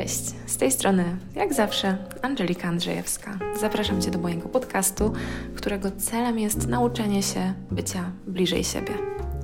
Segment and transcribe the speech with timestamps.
[0.00, 3.38] Cześć, z tej strony, jak zawsze, Angelika Andrzejewska.
[3.60, 5.12] Zapraszam Cię do mojego podcastu,
[5.56, 8.92] którego celem jest nauczenie się bycia bliżej siebie.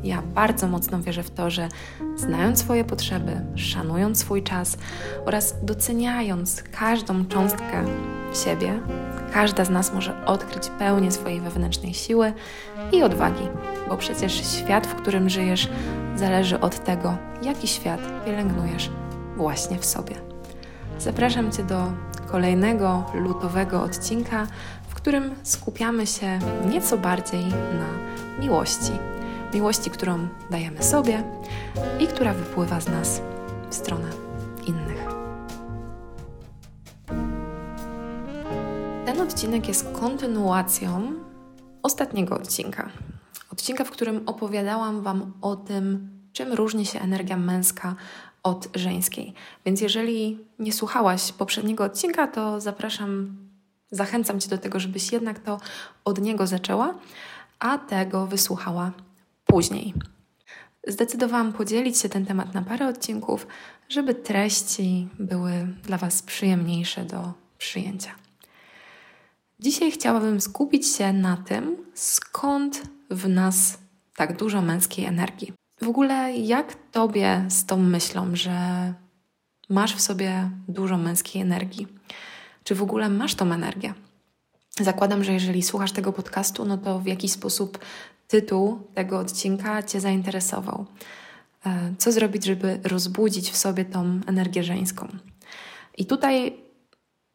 [0.04, 1.68] Ja bardzo mocno wierzę w to, że
[2.16, 4.78] znając swoje potrzeby, szanując swój czas
[5.26, 7.84] oraz doceniając każdą cząstkę
[8.44, 8.80] siebie,
[9.32, 12.32] każda z nas może odkryć pełnię swojej wewnętrznej siły
[12.92, 13.48] i odwagi,
[13.88, 15.68] bo przecież świat, w którym żyjesz,
[16.14, 18.90] zależy od tego, jaki świat pielęgnujesz
[19.36, 20.35] właśnie w sobie.
[20.98, 21.92] Zapraszam Cię do
[22.26, 24.46] kolejnego lutowego odcinka,
[24.88, 26.38] w którym skupiamy się
[26.70, 27.88] nieco bardziej na
[28.40, 28.92] miłości.
[29.54, 31.22] Miłości, którą dajemy sobie
[32.00, 33.22] i która wypływa z nas
[33.70, 34.08] w stronę
[34.66, 35.06] innych.
[39.06, 41.12] Ten odcinek jest kontynuacją
[41.82, 42.88] ostatniego odcinka.
[43.52, 47.94] Odcinka, w którym opowiadałam Wam o tym, czym różni się energia męska
[48.46, 49.34] od żeńskiej.
[49.64, 53.36] Więc jeżeli nie słuchałaś poprzedniego odcinka, to zapraszam,
[53.90, 55.60] zachęcam Cię do tego, żebyś jednak to
[56.04, 56.94] od niego zaczęła,
[57.58, 58.92] a tego wysłuchała
[59.44, 59.94] później.
[60.86, 63.46] Zdecydowałam podzielić się ten temat na parę odcinków,
[63.88, 68.14] żeby treści były dla Was przyjemniejsze do przyjęcia.
[69.60, 73.78] Dzisiaj chciałabym skupić się na tym, skąd w nas
[74.16, 75.65] tak dużo męskiej energii.
[75.80, 78.94] W ogóle, jak tobie z tą myślą, że
[79.68, 81.86] masz w sobie dużo męskiej energii?
[82.64, 83.94] Czy w ogóle masz tą energię?
[84.80, 87.78] Zakładam, że jeżeli słuchasz tego podcastu, no to w jakiś sposób
[88.28, 90.86] tytuł tego odcinka Cię zainteresował.
[91.66, 95.08] E, co zrobić, żeby rozbudzić w sobie tą energię żeńską?
[95.98, 96.56] I tutaj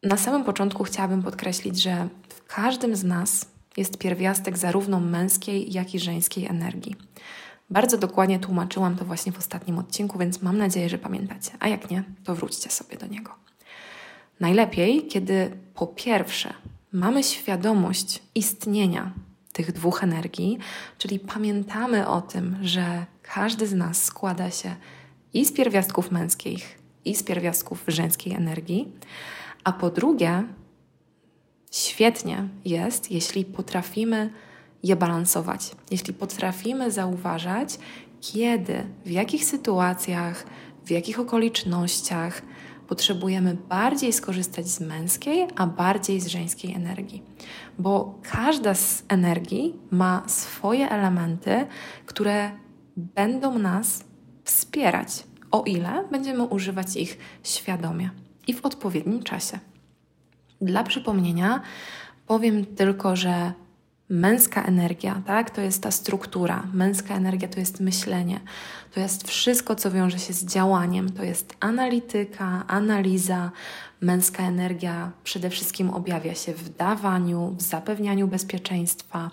[0.04, 3.46] na samym początku chciałabym podkreślić, że w każdym z nas
[3.78, 6.96] jest pierwiastek zarówno męskiej, jak i żeńskiej energii.
[7.72, 11.52] Bardzo dokładnie tłumaczyłam to właśnie w ostatnim odcinku, więc mam nadzieję, że pamiętacie.
[11.60, 13.32] A jak nie, to wróćcie sobie do niego.
[14.40, 16.54] Najlepiej, kiedy po pierwsze
[16.94, 19.12] mamy świadomość istnienia
[19.54, 20.58] tych dwóch energii,
[20.98, 24.76] czyli pamiętamy o tym, że każdy z nas składa się
[25.34, 28.92] i z pierwiastków męskich, i z pierwiastków żeńskiej energii,
[29.64, 30.44] a po drugie,
[31.72, 34.34] świetnie jest, jeśli potrafimy
[34.84, 35.72] je balansować.
[35.92, 37.80] Jeśli potrafimy zauważać,
[38.22, 40.46] kiedy, w jakich sytuacjach,
[40.86, 42.42] w jakich okolicznościach
[42.88, 47.24] potrzebujemy bardziej skorzystać z męskiej, a bardziej z żeńskiej energii.
[47.80, 51.66] Bo każda z energii ma swoje elementy,
[52.06, 52.52] które
[52.98, 54.04] będą nas
[54.44, 58.10] wspierać, o ile będziemy używać ich świadomie
[58.48, 59.60] i w odpowiednim czasie.
[60.62, 61.62] Dla przypomnienia
[62.28, 63.54] powiem tylko, że
[64.12, 66.68] Męska energia, tak, to jest ta struktura.
[66.74, 68.40] Męska energia to jest myślenie.
[68.94, 71.12] To jest wszystko, co wiąże się z działaniem.
[71.12, 73.52] To jest analityka, analiza.
[74.02, 79.32] Męska energia przede wszystkim objawia się w dawaniu, w zapewnianiu bezpieczeństwa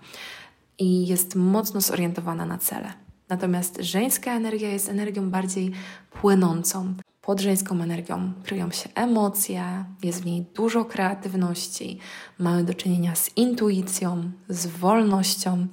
[0.78, 2.93] i jest mocno zorientowana na cele.
[3.28, 5.72] Natomiast żeńska energia jest energią bardziej
[6.10, 6.95] płynącą.
[7.28, 11.99] Pod żeńską energią kryją się emocje, jest w niej dużo kreatywności,
[12.39, 15.66] mamy do czynienia z intuicją, z wolnością.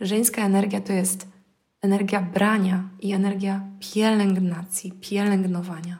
[0.00, 1.28] Żeńska energia to jest
[1.82, 3.60] energia brania i energia
[3.94, 5.98] pielęgnacji, pielęgnowania.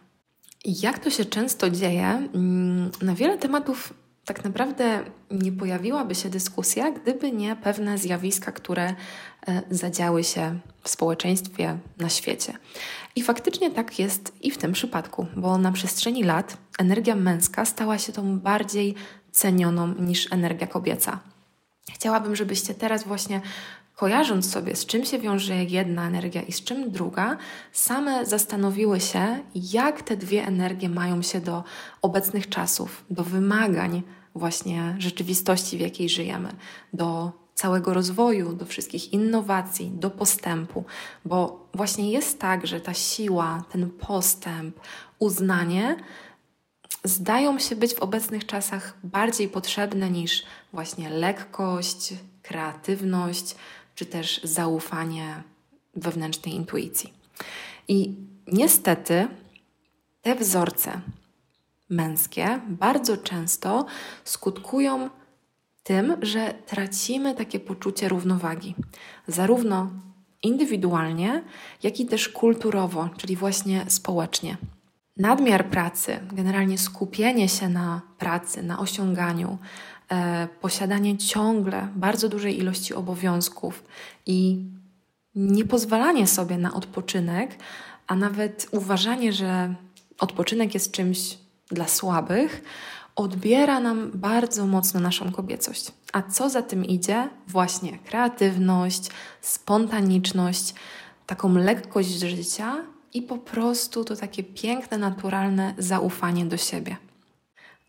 [0.65, 3.95] Jak to się często dzieje, mm, na wiele tematów
[4.25, 8.95] tak naprawdę nie pojawiłaby się dyskusja, gdyby nie pewne zjawiska, które
[9.49, 12.53] e, zadziały się w społeczeństwie, na świecie.
[13.17, 17.99] I faktycznie tak jest i w tym przypadku, bo na przestrzeni lat energia męska stała
[17.99, 18.95] się tą bardziej
[19.33, 21.19] cenioną niż energia kobieca.
[21.93, 23.41] Chciałabym, żebyście teraz właśnie
[23.97, 27.37] kojarząc sobie, z czym się wiąże jedna energia i z czym druga,
[27.73, 31.65] same zastanowiły się, jak te dwie energie mają się do
[32.03, 34.03] obecnych czasów, do wymagań
[34.35, 36.53] właśnie rzeczywistości, w jakiej żyjemy,
[36.93, 40.85] do całego rozwoju, do wszystkich innowacji, do postępu,
[41.25, 44.81] bo właśnie jest tak, że ta siła, ten postęp,
[45.19, 45.97] uznanie
[47.05, 50.43] zdają się być w obecnych czasach bardziej potrzebne niż
[50.73, 53.55] właśnie lekkość, kreatywność
[53.95, 55.43] czy też zaufanie
[55.97, 57.13] wewnętrznej intuicji.
[57.89, 58.15] I
[58.47, 59.29] niestety
[60.23, 61.01] te wzorce
[61.91, 63.87] męskie bardzo często
[64.25, 65.11] skutkują
[65.83, 68.75] tym, że tracimy takie poczucie równowagi,
[69.27, 69.91] zarówno
[70.43, 71.45] indywidualnie,
[71.83, 74.57] jak i też kulturowo, czyli właśnie społecznie.
[75.17, 79.59] Nadmiar pracy, generalnie skupienie się na pracy, na osiąganiu,
[80.11, 83.85] e, posiadanie ciągle bardzo dużej ilości obowiązków
[84.27, 84.65] i
[85.35, 87.57] niepozwalanie sobie na odpoczynek,
[88.07, 89.75] a nawet uważanie, że
[90.19, 91.39] odpoczynek jest czymś
[91.71, 92.63] dla słabych,
[93.21, 95.93] odbiera nam bardzo mocno naszą kobiecość.
[96.13, 97.29] A co za tym idzie?
[97.49, 100.75] Właśnie kreatywność, spontaniczność,
[101.27, 102.77] taką lekkość życia
[103.15, 106.97] i po prostu to takie piękne, naturalne zaufanie do siebie.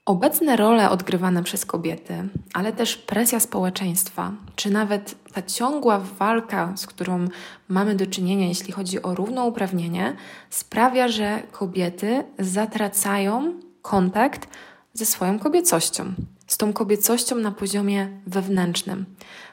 [0.06, 2.13] Obecne role odgrywane przez kobiety,
[2.54, 7.28] ale też presja społeczeństwa, czy nawet ta ciągła walka, z którą
[7.68, 10.16] mamy do czynienia, jeśli chodzi o równouprawnienie,
[10.50, 14.48] sprawia, że kobiety zatracają kontakt
[14.93, 16.13] ze swoją kobiecością,
[16.47, 19.05] z tą kobiecością na poziomie wewnętrznym.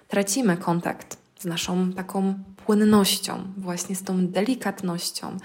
[0.08, 2.34] Tracimy kontakt z naszą taką
[2.66, 5.36] płynnością, właśnie z tą delikatnością,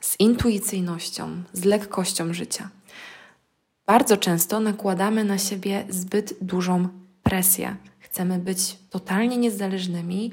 [0.00, 2.68] z intuicyjnością, z lekkością życia.
[3.86, 6.88] Bardzo często nakładamy na siebie zbyt dużą
[7.22, 7.76] presję.
[7.98, 10.32] Chcemy być totalnie niezależnymi,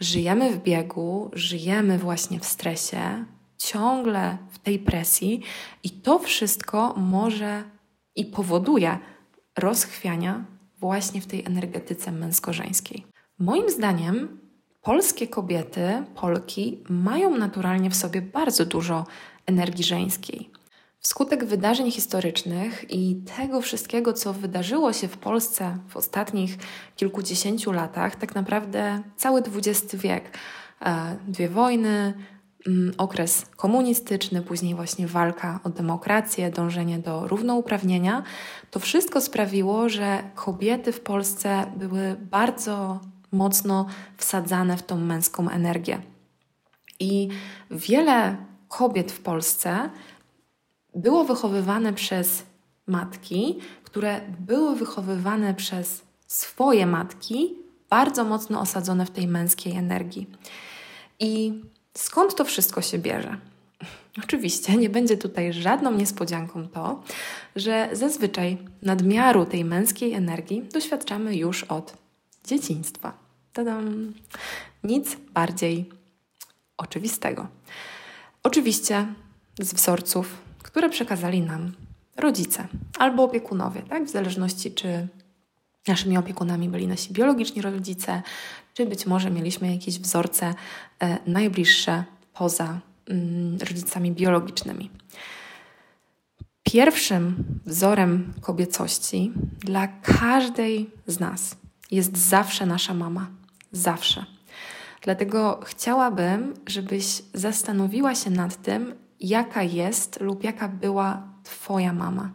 [0.00, 3.24] żyjemy w biegu, żyjemy właśnie w stresie,
[3.58, 5.42] ciągle w tej presji,
[5.82, 7.64] i to wszystko może
[8.20, 8.98] i powoduje
[9.58, 10.44] rozchwiania
[10.78, 13.06] właśnie w tej energetyce męsko-żeńskiej.
[13.38, 14.40] Moim zdaniem
[14.82, 19.06] polskie kobiety, Polki mają naturalnie w sobie bardzo dużo
[19.46, 20.50] energii żeńskiej.
[20.98, 26.58] Wskutek wydarzeń historycznych i tego wszystkiego, co wydarzyło się w Polsce w ostatnich
[26.96, 30.38] kilkudziesięciu latach, tak naprawdę cały XX wiek,
[30.82, 32.14] e, dwie wojny,
[32.98, 38.22] okres komunistyczny, później właśnie walka o demokrację, dążenie do równouprawnienia,
[38.70, 43.00] to wszystko sprawiło, że kobiety w Polsce były bardzo
[43.32, 43.86] mocno
[44.16, 46.02] wsadzane w tą męską energię.
[47.00, 47.28] I
[47.70, 48.36] wiele
[48.68, 49.90] kobiet w Polsce
[50.94, 52.42] było wychowywane przez
[52.86, 57.56] matki, które były wychowywane przez swoje matki,
[57.90, 60.26] bardzo mocno osadzone w tej męskiej energii.
[61.20, 61.62] I
[62.00, 63.36] skąd to wszystko się bierze?
[64.24, 67.02] Oczywiście nie będzie tutaj żadną niespodzianką to,
[67.56, 71.94] że zazwyczaj nadmiaru tej męskiej energii doświadczamy już od
[72.44, 73.12] dzieciństwa.
[73.52, 74.12] Tadam!
[74.84, 75.90] Nic bardziej
[76.76, 77.46] oczywistego.
[78.42, 79.06] Oczywiście
[79.58, 81.72] z wzorców które przekazali nam
[82.16, 82.68] rodzice
[82.98, 84.04] albo opiekunowie, tak?
[84.04, 85.08] w zależności czy
[85.88, 88.22] naszymi opiekunami byli nasi biologiczni rodzice,
[88.74, 90.54] czy być może mieliśmy jakieś wzorce
[91.02, 94.90] e, najbliższe poza mm, rodzicami biologicznymi.
[96.62, 101.56] Pierwszym wzorem kobiecości dla każdej z nas
[101.90, 103.30] jest zawsze nasza mama.
[103.72, 104.24] Zawsze.
[105.02, 112.30] Dlatego chciałabym, żebyś zastanowiła się nad tym, jaka jest lub jaka była Twoja mama.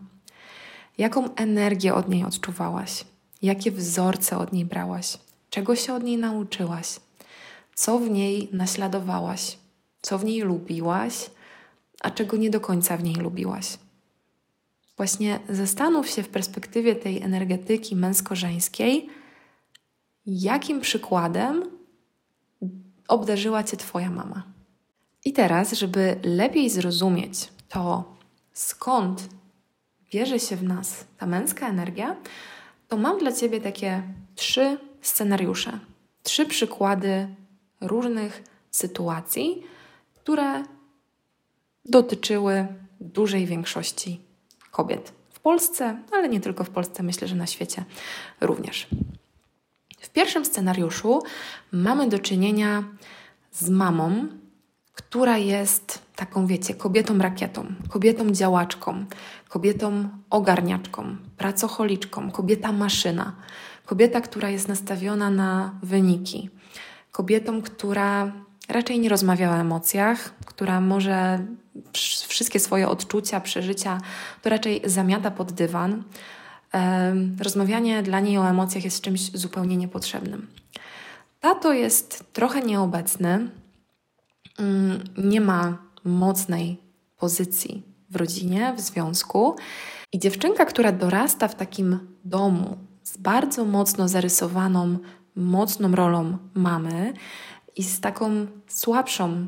[0.98, 3.06] Jaką energię od niej odczuwałaś?
[3.42, 5.18] Jakie wzorce od niej brałaś?
[5.56, 7.00] Czego się od niej nauczyłaś?
[7.76, 9.58] Co w niej naśladowałaś?
[10.02, 11.30] Co w niej lubiłaś,
[12.02, 13.78] a czego nie do końca w niej lubiłaś?
[14.98, 19.10] Właśnie zastanów się w perspektywie tej energetyki męsko-żeńskiej,
[20.26, 21.64] jakim przykładem
[23.08, 24.44] obdarzyła Cię Twoja mama.
[25.26, 28.16] I teraz, żeby lepiej zrozumieć to,
[28.54, 29.30] skąd
[30.14, 32.16] bierze się w nas ta męska energia,
[32.88, 34.04] to mam dla Ciebie takie
[34.36, 35.80] trzy scenariusze,
[36.24, 37.28] trzy przykłady
[37.82, 39.64] różnych sytuacji,
[40.16, 40.64] które
[41.86, 42.68] dotyczyły
[43.00, 44.22] dużej większości
[44.72, 47.86] kobiet w Polsce, ale nie tylko w Polsce, myślę, że na świecie
[48.42, 48.88] również.
[50.00, 51.22] W pierwszym scenariuszu
[51.72, 52.84] mamy do czynienia
[53.52, 54.28] z mamą,
[54.94, 59.06] która jest taką, wiecie, kobietą rakietą, kobietą działaczką,
[59.50, 63.36] kobietą ogarniaczką, pracocholiczką, kobieta maszyna,
[63.86, 66.50] kobieta, która jest nastawiona na wyniki,
[67.12, 68.32] kobietą, która
[68.70, 71.46] raczej nie rozmawia o emocjach, która może
[72.28, 74.02] wszystkie swoje odczucia, przeżycia
[74.42, 76.04] to raczej zamiata pod dywan.
[77.40, 80.48] Rozmawianie dla niej o emocjach jest czymś zupełnie niepotrzebnym.
[81.40, 83.50] Tato jest trochę nieobecny,
[84.60, 86.78] Mm, nie ma mocnej
[87.18, 89.56] pozycji w rodzinie, w związku.
[90.12, 94.98] I dziewczynka, która dorasta w takim domu z bardzo mocno zarysowaną,
[95.36, 97.14] mocną rolą mamy
[97.76, 99.48] i z taką słabszą,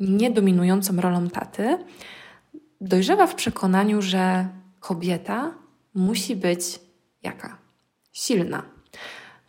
[0.00, 1.78] niedominującą rolą taty,
[2.80, 4.48] dojrzewa w przekonaniu, że
[4.80, 5.54] kobieta
[5.94, 6.80] musi być
[7.22, 7.58] jaka?
[8.12, 8.62] Silna.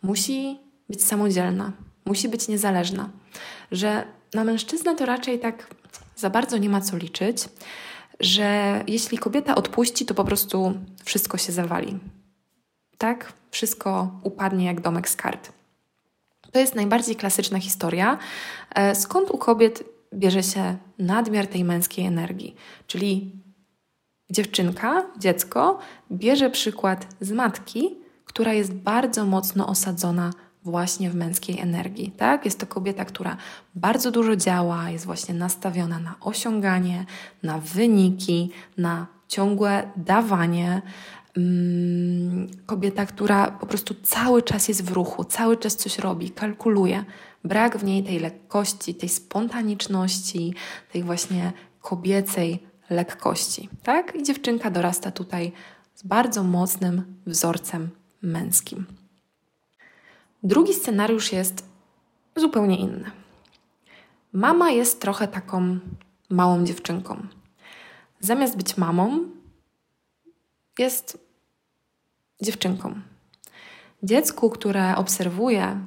[0.02, 1.72] Musi być samodzielna,
[2.04, 3.08] musi być niezależna,
[3.72, 4.04] że
[4.34, 5.74] na mężczyznę to raczej tak
[6.16, 7.48] za bardzo nie ma co liczyć,
[8.20, 11.98] że jeśli kobieta odpuści, to po prostu wszystko się zawali.
[12.98, 13.32] Tak?
[13.50, 15.52] Wszystko upadnie jak domek z kart.
[16.52, 18.18] To jest najbardziej klasyczna historia,
[18.74, 22.54] e, skąd u kobiet bierze się nadmiar tej męskiej energii,
[22.86, 23.32] czyli
[24.30, 25.78] dziewczynka, dziecko
[26.12, 30.30] bierze przykład z matki, która jest bardzo mocno osadzona
[30.64, 32.12] właśnie w męskiej energii.
[32.16, 32.44] Tak?
[32.44, 33.36] Jest to kobieta, która
[33.74, 37.04] bardzo dużo działa, jest właśnie nastawiona na osiąganie,
[37.42, 40.82] na wyniki, na ciągłe dawanie.
[41.38, 47.04] Mm, kobieta, która po prostu cały czas jest w ruchu, cały czas coś robi, kalkuluje.
[47.44, 50.54] Brak w niej tej lekkości, tej spontaniczności,
[50.92, 53.68] tej właśnie kobiecej lekkości.
[53.82, 54.16] Tak?
[54.16, 55.52] I dziewczynka dorasta tutaj
[55.94, 57.90] z bardzo mocnym wzorcem
[58.22, 58.86] męskim.
[60.42, 61.64] Drugi scenariusz jest
[62.36, 63.10] zupełnie inny.
[64.32, 65.78] Mama jest trochę taką
[66.30, 67.26] małą dziewczynką.
[68.20, 69.20] Zamiast być mamą,
[70.78, 71.27] jest
[72.42, 72.94] dziewczynką.
[74.02, 75.80] Dziecku, które obserwuje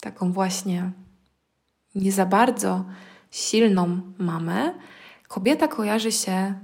[0.00, 0.90] taką właśnie
[1.94, 2.84] nie za bardzo
[3.30, 4.74] silną mamę,
[5.28, 6.54] kobieta kojarzy się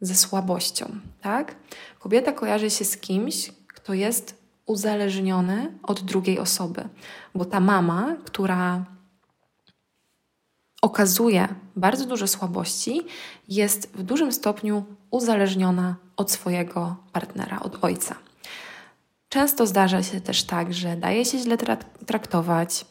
[0.00, 0.86] ze słabością,
[1.20, 1.56] tak?
[1.98, 4.34] Kobieta kojarzy się z kimś, kto jest
[4.66, 6.88] uzależniony od drugiej osoby,
[7.34, 8.84] bo ta mama, która
[10.82, 13.06] okazuje bardzo dużo słabości,
[13.48, 18.25] jest w dużym stopniu uzależniona od swojego partnera, od ojca.
[19.36, 21.56] Często zdarza się też tak, że daje się źle
[22.06, 22.86] traktować,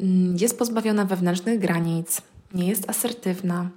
[0.00, 2.22] mm, jest pozbawiona wewnętrznych granic,
[2.54, 3.70] nie jest asertywna,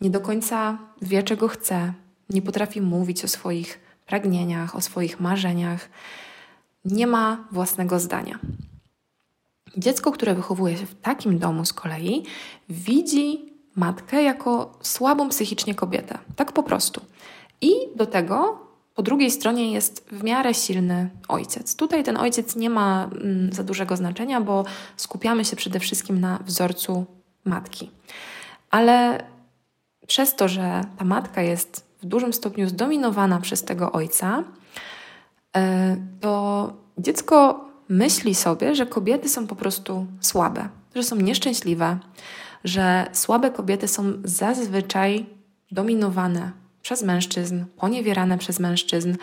[0.00, 1.92] nie do końca wie, czego chce,
[2.30, 5.88] nie potrafi mówić o swoich pragnieniach, o swoich marzeniach,
[6.84, 8.38] nie ma własnego zdania.
[9.76, 12.22] Dziecko, które wychowuje się w takim domu z kolei,
[12.68, 16.18] widzi matkę jako słabą psychicznie kobietę.
[16.36, 17.00] Tak po prostu.
[17.60, 21.76] I do tego po drugiej stronie jest w miarę silny ojciec.
[21.76, 24.64] Tutaj ten ojciec nie ma mm, za dużego znaczenia, bo
[24.96, 27.06] skupiamy się przede wszystkim na wzorcu
[27.44, 27.90] matki.
[28.70, 29.24] Ale
[30.06, 34.44] przez to, że ta matka jest w dużym stopniu zdominowana przez tego ojca,
[35.56, 41.98] e, to dziecko myśli sobie, że kobiety są po prostu słabe, że są nieszczęśliwe,
[42.64, 45.26] że słabe kobiety są zazwyczaj
[45.70, 49.16] dominowane przez mężczyzn, poniewierane przez mężczyzn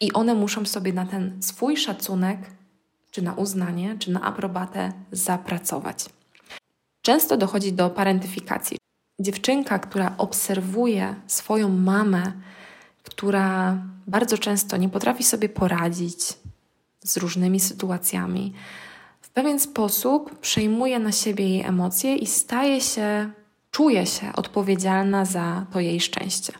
[0.00, 2.38] i one muszą sobie na ten swój szacunek,
[3.10, 6.04] czy na uznanie, czy na aprobatę zapracować.
[7.02, 8.78] Często dochodzi do parentyfikacji.
[9.20, 12.32] Dziewczynka, która obserwuje swoją mamę,
[13.02, 16.18] która bardzo często nie potrafi sobie poradzić
[17.04, 18.52] z różnymi sytuacjami,
[19.20, 23.30] w pewien sposób przejmuje na siebie jej emocje i staje się,
[23.70, 26.52] czuje się odpowiedzialna za to jej szczęście.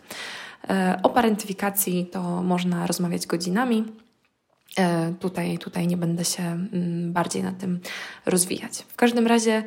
[0.71, 3.85] E, o parentyfikacji to można rozmawiać godzinami.
[4.79, 7.81] E, tutaj, tutaj nie będę się mm, bardziej na tym
[8.27, 8.79] rozwijać.
[8.89, 9.65] W każdym razie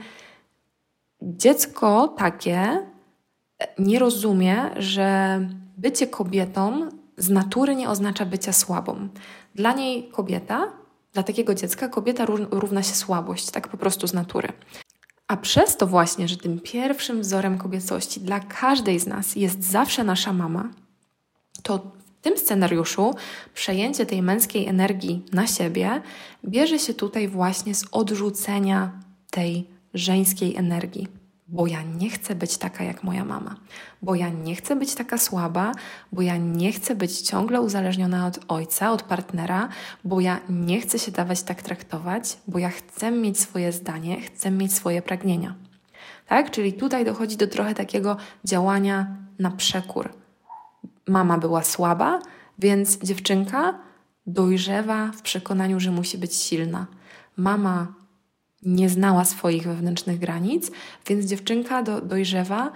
[1.21, 2.87] dziecko takie
[3.79, 5.39] nie rozumie, że
[5.77, 9.09] bycie kobietą z natury nie oznacza bycia słabą.
[9.55, 10.71] Dla niej kobieta,
[11.13, 14.53] dla takiego dziecka kobieta równa się słabość, tak po prostu z natury.
[15.27, 20.03] A przez to właśnie, że tym pierwszym wzorem kobiecości dla każdej z nas jest zawsze
[20.03, 20.69] nasza mama,
[21.63, 23.15] to w tym scenariuszu
[23.53, 26.01] przejęcie tej męskiej energii na siebie
[26.45, 28.91] bierze się tutaj właśnie z odrzucenia
[29.31, 31.07] tej żeńskiej energii
[31.51, 33.55] bo ja nie chcę być taka jak moja mama,
[34.01, 35.71] bo ja nie chcę być taka słaba,
[36.11, 39.69] bo ja nie chcę być ciągle uzależniona od ojca, od partnera,
[40.03, 44.51] bo ja nie chcę się dawać tak traktować, bo ja chcę mieć swoje zdanie, chcę
[44.51, 45.55] mieć swoje pragnienia.
[46.27, 46.51] Tak?
[46.51, 50.09] Czyli tutaj dochodzi do trochę takiego działania na przekór.
[51.09, 52.19] Mama była słaba,
[52.59, 53.79] więc dziewczynka
[54.27, 56.87] dojrzewa w przekonaniu, że musi być silna.
[57.37, 57.93] Mama
[58.61, 60.71] nie znała swoich wewnętrznych granic,
[61.07, 62.71] więc dziewczynka do, dojrzewa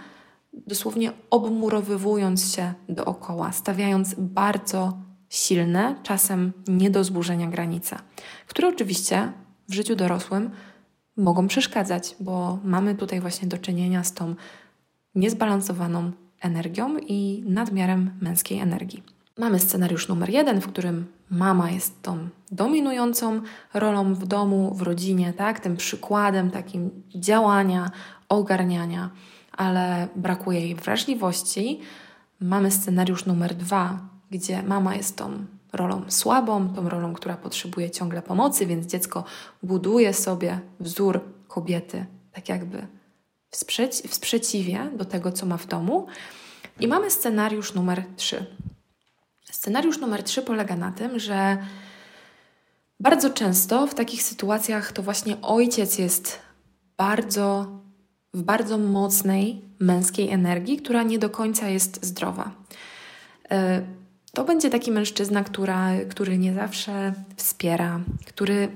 [0.54, 4.98] dosłownie obmurowywując się dookoła, stawiając bardzo
[5.30, 8.00] silne, czasem nie do zburzenia granice,
[8.48, 9.32] które oczywiście
[9.70, 10.52] w życiu dorosłym
[11.18, 14.36] mogą przeszkadzać, bo mamy tutaj właśnie do czynienia z tą
[15.16, 16.12] niezbalansowaną
[16.44, 19.04] energią i nadmiarem męskiej energii.
[19.38, 23.42] Mamy scenariusz numer jeden, w którym mama jest tą dominującą
[23.74, 25.60] rolą w domu, w rodzinie, tak?
[25.60, 27.92] tym przykładem takim działania,
[28.30, 29.10] ogarniania,
[29.52, 31.80] ale brakuje jej wrażliwości.
[32.40, 34.00] Mamy scenariusz numer dwa,
[34.32, 39.24] gdzie mama jest tą rolą słabą, tą rolą, która potrzebuje ciągle pomocy, więc dziecko
[39.64, 42.88] buduje sobie wzór kobiety, tak jakby
[43.54, 46.08] w, sprzeci w sprzeciwie do tego, co ma w domu.
[46.80, 48.46] I mamy scenariusz numer trzy,
[49.52, 51.58] Scenariusz numer trzy polega na tym, że
[53.00, 56.40] bardzo często w takich sytuacjach to właśnie ojciec jest
[56.98, 57.80] bardzo,
[58.34, 62.52] w bardzo mocnej męskiej energii, która nie do końca jest zdrowa.
[63.52, 63.82] e,
[64.34, 68.68] to będzie taki mężczyzna, która, który nie zawsze wspiera, który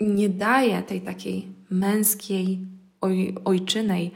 [0.00, 2.58] nie daje tej takiej męskiej,
[3.02, 4.10] oj, ojczynej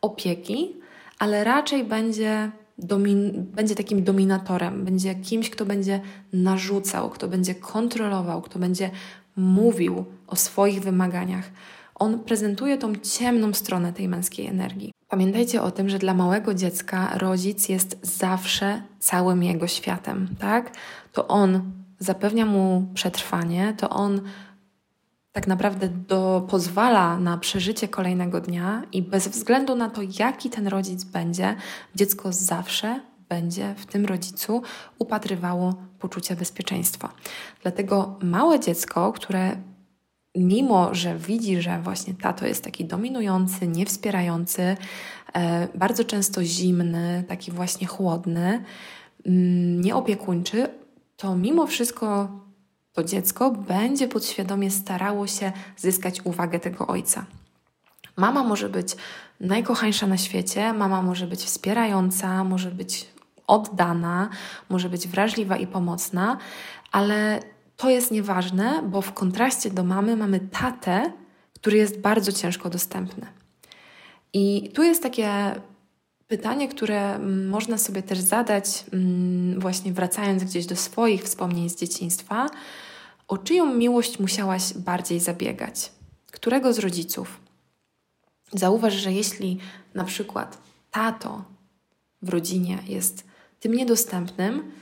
[0.00, 0.76] opieki,
[1.18, 6.00] ale raczej będzie, domin, będzie takim dominatorem, będzie kimś, kto będzie
[6.32, 8.90] narzucał, kto będzie kontrolował, kto będzie
[9.36, 11.50] mówił o swoich wymaganiach.
[11.94, 14.92] On prezentuje tą ciemną stronę tej męskiej energii.
[15.08, 20.72] Pamiętajcie o tym, że dla małego dziecka rodzic jest zawsze całym jego światem, tak?
[21.12, 24.20] To on zapewnia mu przetrwanie, to on
[25.38, 30.66] tak naprawdę do, pozwala na przeżycie kolejnego dnia i bez względu na to, jaki ten
[30.66, 31.56] rodzic będzie,
[31.94, 34.62] dziecko zawsze będzie w tym rodzicu
[34.98, 37.12] upatrywało poczucie bezpieczeństwa.
[37.62, 39.56] Dlatego małe dziecko, które
[40.34, 44.76] mimo że widzi, że właśnie tato jest taki dominujący, niewspierający,
[45.34, 48.64] e, bardzo często zimny, taki właśnie chłodny,
[49.26, 50.68] mm, nieopiekuńczy,
[51.16, 52.28] to mimo wszystko
[52.98, 57.26] to dziecko będzie podświadomie starało się zyskać uwagę tego ojca.
[58.16, 58.96] Mama może być
[59.40, 63.06] najkochańsza na świecie, mama może być wspierająca, może być
[63.46, 64.28] oddana,
[64.68, 66.38] może być wrażliwa i pomocna,
[66.92, 67.42] ale
[67.76, 71.12] to jest nieważne, bo w kontraście do mamy mamy tatę,
[71.54, 73.26] który jest bardzo ciężko dostępny.
[74.32, 75.54] I tu jest takie
[76.28, 82.46] pytanie, które można sobie też zadać, mm, właśnie wracając gdzieś do swoich wspomnień z dzieciństwa.
[83.28, 85.92] O czyją miłość musiałaś bardziej zabiegać?
[86.32, 87.40] Którego z rodziców?
[88.52, 89.58] Zauważ, że jeśli
[89.94, 90.58] na przykład
[90.90, 91.44] tato
[92.22, 93.24] w rodzinie jest
[93.60, 94.72] tym niedostępnym,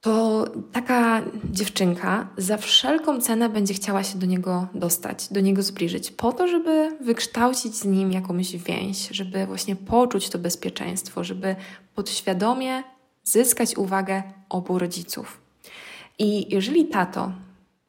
[0.00, 6.10] to taka dziewczynka za wszelką cenę będzie chciała się do niego dostać, do niego zbliżyć,
[6.10, 11.56] po to, żeby wykształcić z nim jakąś więź, żeby właśnie poczuć to bezpieczeństwo, żeby
[11.94, 12.82] podświadomie
[13.24, 15.45] zyskać uwagę obu rodziców.
[16.18, 17.32] I jeżeli tato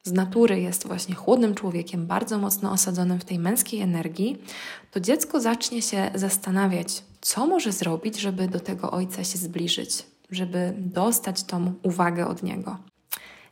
[0.04, 4.42] z natury jest właśnie chłodnym człowiekiem, bardzo mocno osadzonym w tej męskiej energii,
[4.90, 10.74] to dziecko zacznie się zastanawiać, co może zrobić, żeby do tego ojca się zbliżyć, żeby
[10.78, 12.78] dostać tą uwagę od niego.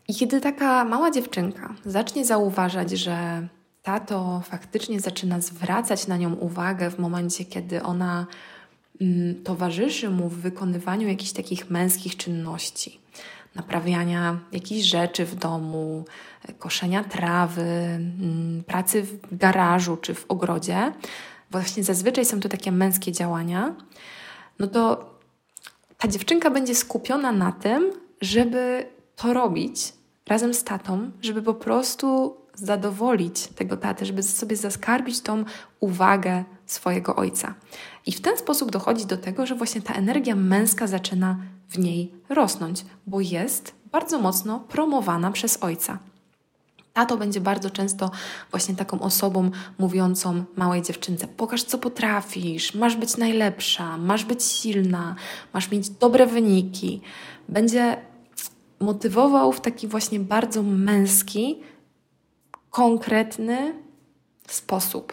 [0.09, 3.49] I kiedy taka mała dziewczynka zacznie zauważać, że
[3.83, 8.27] tato faktycznie zaczyna zwracać na nią uwagę w momencie, kiedy ona
[9.01, 13.01] mm, towarzyszy mu w wykonywaniu jakichś takich męskich czynności,
[13.57, 16.05] naprawiania jakichś rzeczy w domu,
[16.59, 20.93] koszenia trawy, mm, pracy w garażu czy w ogrodzie,
[21.51, 23.75] właśnie zazwyczaj są to takie męskie działania,
[24.59, 25.11] no to
[25.99, 29.93] ta dziewczynka będzie skupiona na tym, żeby to robić
[30.27, 35.45] razem z tatą, żeby po prostu zadowolić tego tatę, żeby sobie zaskarbić tą
[35.81, 37.55] uwagę swojego ojca.
[38.07, 41.37] I w ten sposób dochodzi do tego, że właśnie ta energia męska zaczyna
[41.69, 45.99] w niej rosnąć, bo jest bardzo mocno promowana przez ojca.
[46.93, 48.11] Tato będzie bardzo często
[48.51, 55.15] właśnie taką osobą mówiącą małej dziewczynce: pokaż, co potrafisz, masz być najlepsza, masz być silna,
[55.55, 57.01] masz mieć dobre wyniki.
[57.49, 57.97] Będzie
[58.81, 61.63] motywował w taki właśnie bardzo męski,
[62.71, 63.75] konkretny
[64.49, 65.13] sposób.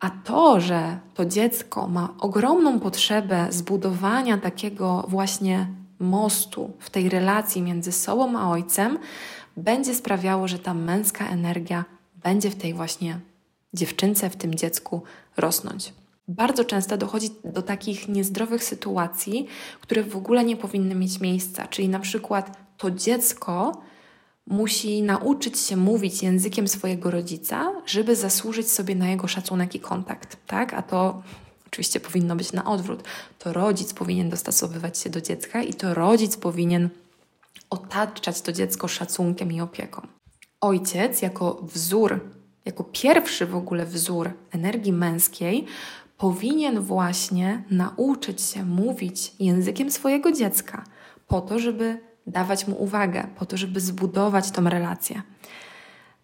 [0.00, 7.62] A to, że to dziecko ma ogromną potrzebę zbudowania takiego właśnie mostu w tej relacji
[7.62, 8.98] między sobą a ojcem,
[9.56, 11.84] będzie sprawiało, że ta męska energia
[12.22, 13.20] będzie w tej właśnie
[13.74, 15.02] dziewczynce, w tym dziecku
[15.36, 15.92] rosnąć.
[16.28, 19.46] Bardzo często dochodzi do takich niezdrowych sytuacji,
[19.80, 23.82] które w ogóle nie powinny mieć miejsca, czyli na przykład to dziecko
[24.46, 30.36] musi nauczyć się mówić językiem swojego rodzica, żeby zasłużyć sobie na jego szacunek i kontakt,
[30.46, 30.74] tak?
[30.74, 31.22] A to
[31.70, 33.04] oczywiście powinno być na odwrót.
[33.38, 36.88] To rodzic powinien dostosowywać się do dziecka i to rodzic powinien
[37.70, 40.06] otaczać to dziecko szacunkiem i opieką.
[40.60, 42.20] Ojciec, jako wzór,
[42.64, 45.66] jako pierwszy w ogóle wzór energii męskiej,
[46.18, 50.84] powinien właśnie nauczyć się mówić językiem swojego dziecka,
[51.28, 55.22] po to, żeby dawać mu uwagę, po to, żeby zbudować tą relację.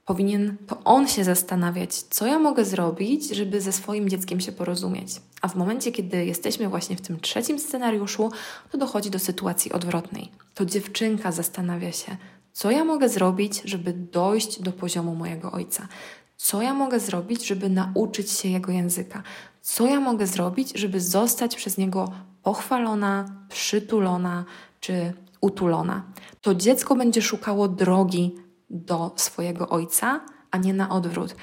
[0.07, 5.09] Powinien to on się zastanawiać, co ja mogę zrobić, żeby ze swoim dzieckiem się porozumieć.
[5.43, 8.31] A w momencie, kiedy jesteśmy właśnie w tym trzecim scenariuszu,
[8.71, 10.31] to dochodzi do sytuacji odwrotnej.
[10.55, 12.17] To dziewczynka zastanawia się,
[12.53, 15.89] co ja mogę zrobić, żeby dojść do poziomu mojego ojca.
[16.37, 19.23] Co ja mogę zrobić, żeby nauczyć się jego języka?
[19.63, 24.45] Co ja mogę zrobić, żeby zostać przez niego pochwalona, przytulona
[24.81, 26.03] czy utulona?
[26.41, 31.37] To dziecko będzie szukało drogi do swojego ojca, a nie na odwrót.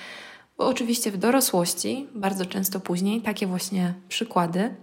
[0.58, 4.76] Bo oczywiście w dorosłości, bardzo często później, takie właśnie przykłady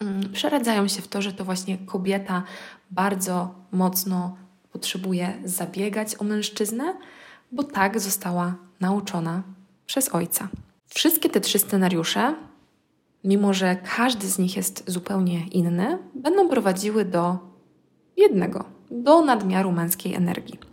[0.00, 2.42] mm, przeradzają się w to, że to właśnie kobieta
[2.90, 4.36] bardzo mocno
[4.72, 6.94] potrzebuje zabiegać o mężczyznę,
[7.52, 9.42] bo tak została nauczona
[9.86, 10.48] przez ojca.
[10.86, 12.34] Wszystkie te trzy scenariusze,
[13.24, 17.38] mimo że każdy z nich jest zupełnie inny, będą prowadziły do
[18.16, 20.67] jednego do nadmiaru męskiej energii.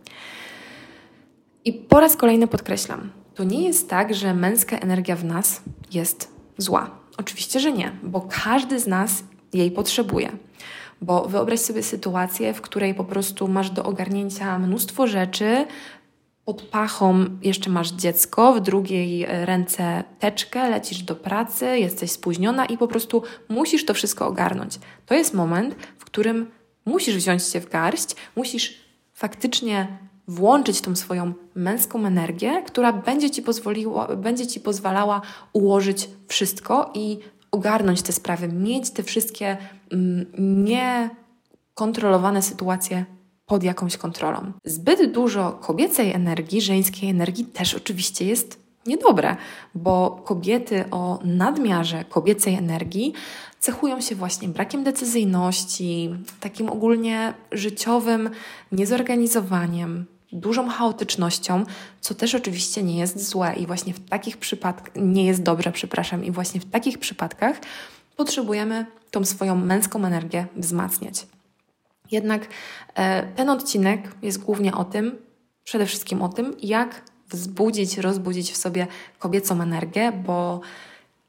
[1.65, 6.31] I po raz kolejny podkreślam, to nie jest tak, że męska energia w nas jest
[6.57, 6.89] zła.
[7.17, 9.23] Oczywiście, że nie, bo każdy z nas
[9.53, 10.31] jej potrzebuje.
[11.01, 15.65] Bo wyobraź sobie sytuację, w której po prostu masz do ogarnięcia mnóstwo rzeczy,
[16.45, 22.77] pod pachą jeszcze masz dziecko, w drugiej ręce teczkę, lecisz do pracy, jesteś spóźniona i
[22.77, 24.79] po prostu musisz to wszystko ogarnąć.
[25.05, 26.51] To jest moment, w którym
[26.85, 28.79] musisz wziąć się w garść, musisz
[29.13, 35.21] faktycznie włączyć tą swoją męską energię, która będzie ci, pozwoliła, będzie ci pozwalała
[35.53, 37.19] ułożyć wszystko i
[37.51, 39.57] ogarnąć te sprawy, mieć te wszystkie
[39.91, 40.25] mm,
[40.65, 43.05] niekontrolowane sytuacje
[43.45, 44.51] pod jakąś kontrolą.
[44.65, 49.35] Zbyt dużo kobiecej energii, żeńskiej energii też oczywiście jest niedobre,
[49.75, 53.13] bo kobiety o nadmiarze kobiecej energii
[53.59, 58.29] cechują się właśnie brakiem decyzyjności, takim ogólnie życiowym
[58.71, 60.05] niezorganizowaniem,
[60.35, 61.63] dużą chaotycznością,
[62.01, 66.25] co też oczywiście nie jest złe i właśnie w takich przypadkach, nie jest dobre, przepraszam,
[66.25, 67.59] i właśnie w takich przypadkach
[68.15, 71.27] potrzebujemy tą swoją męską energię wzmacniać.
[72.11, 72.47] Jednak
[72.95, 75.17] e, ten odcinek jest głównie o tym,
[75.63, 78.87] przede wszystkim o tym, jak wzbudzić, rozbudzić w sobie
[79.19, 80.61] kobiecą energię, bo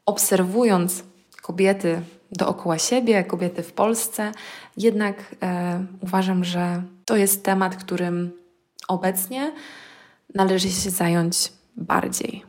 [0.06, 1.04] obserwując
[1.42, 4.32] kobiety dookoła siebie, kobiety w Polsce,
[4.76, 8.45] jednak e, uważam, że to jest temat, którym
[8.88, 9.52] obecnie
[10.34, 12.44] należy się zająć bardziej.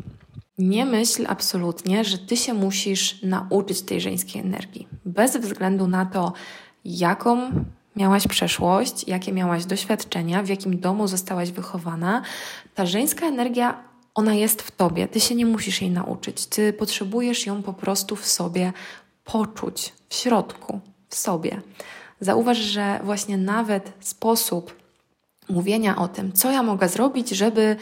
[0.57, 4.87] Nie myśl absolutnie, że ty się musisz nauczyć tej żeńskiej energii.
[5.05, 6.33] Bez względu na to,
[6.85, 7.51] jaką
[7.95, 12.21] miałaś przeszłość, jakie miałaś doświadczenia, w jakim domu zostałaś wychowana,
[12.75, 13.83] ta żeńska energia,
[14.15, 15.07] ona jest w tobie.
[15.07, 16.45] Ty się nie musisz jej nauczyć.
[16.45, 18.73] Ty potrzebujesz ją po prostu w sobie
[19.23, 21.61] poczuć, w środku, w sobie.
[22.19, 24.75] Zauważ, że właśnie nawet sposób
[25.49, 27.75] mówienia o tym, co ja mogę zrobić, żeby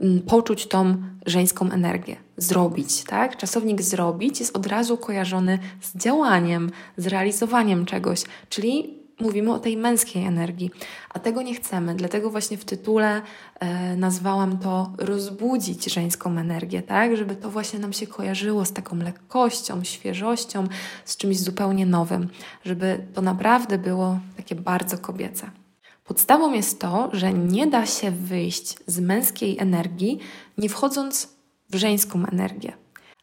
[0.00, 2.16] mm, poczuć tą żeńską energię.
[2.36, 3.36] Zrobić, tak?
[3.36, 9.76] Czasownik zrobić jest od razu kojarzony z działaniem, z realizowaniem czegoś, czyli mówimy o tej
[9.76, 10.70] męskiej energii,
[11.10, 11.94] a tego nie chcemy.
[11.94, 13.22] Dlatego właśnie w tytule
[13.60, 17.16] e, nazwałam to rozbudzić żeńską energię, tak?
[17.16, 20.66] Żeby to właśnie nam się kojarzyło z taką lekkością, świeżością,
[21.04, 22.28] z czymś zupełnie nowym,
[22.64, 25.61] żeby to naprawdę było takie bardzo kobiece.
[26.04, 30.18] Podstawą jest to, że nie da się wyjść z męskiej energii,
[30.58, 31.36] nie wchodząc
[31.70, 32.72] w żeńską energię.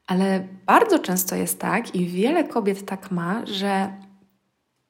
[0.08, 3.94] Ale bardzo często jest tak, i wiele kobiet tak ma, że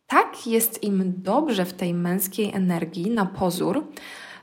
[0.08, 3.88] tak jest im dobrze w tej męskiej energii na pozór,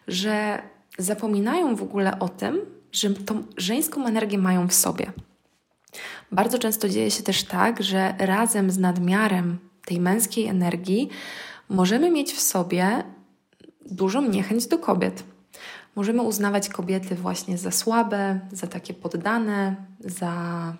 [0.08, 0.62] że
[0.98, 2.60] zapominają w ogóle o tym,
[2.92, 5.12] że tą żeńską energię mają w sobie.
[6.32, 11.08] Bardzo często dzieje się też tak, że razem z nadmiarem tej męskiej energii
[11.68, 13.04] możemy mieć w sobie
[13.90, 15.24] dużą niechęć do kobiet.
[15.96, 20.32] Możemy uznawać kobiety właśnie za słabe, za takie poddane, za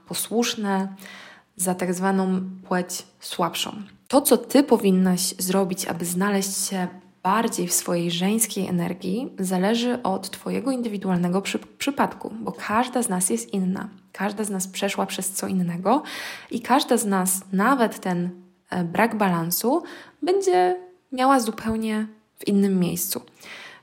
[0.07, 0.95] posłuszne,
[1.57, 3.83] za tak zwaną płeć słabszą.
[4.09, 6.89] To, co ty powinnaś zrobić, aby znaleźć się
[7.23, 13.31] bardziej w swojej żeńskiej energii, zależy od Twojego indywidualnego przy przypadku, bo każda z nas
[13.31, 13.89] jest inna.
[14.13, 16.03] Każda z nas przeszła przez co innego
[16.51, 18.31] i każda z nas, nawet ten
[18.71, 19.83] e, brak balansu,
[20.23, 20.77] będzie
[21.13, 22.07] miała zupełnie
[22.39, 23.23] w innym miejscu.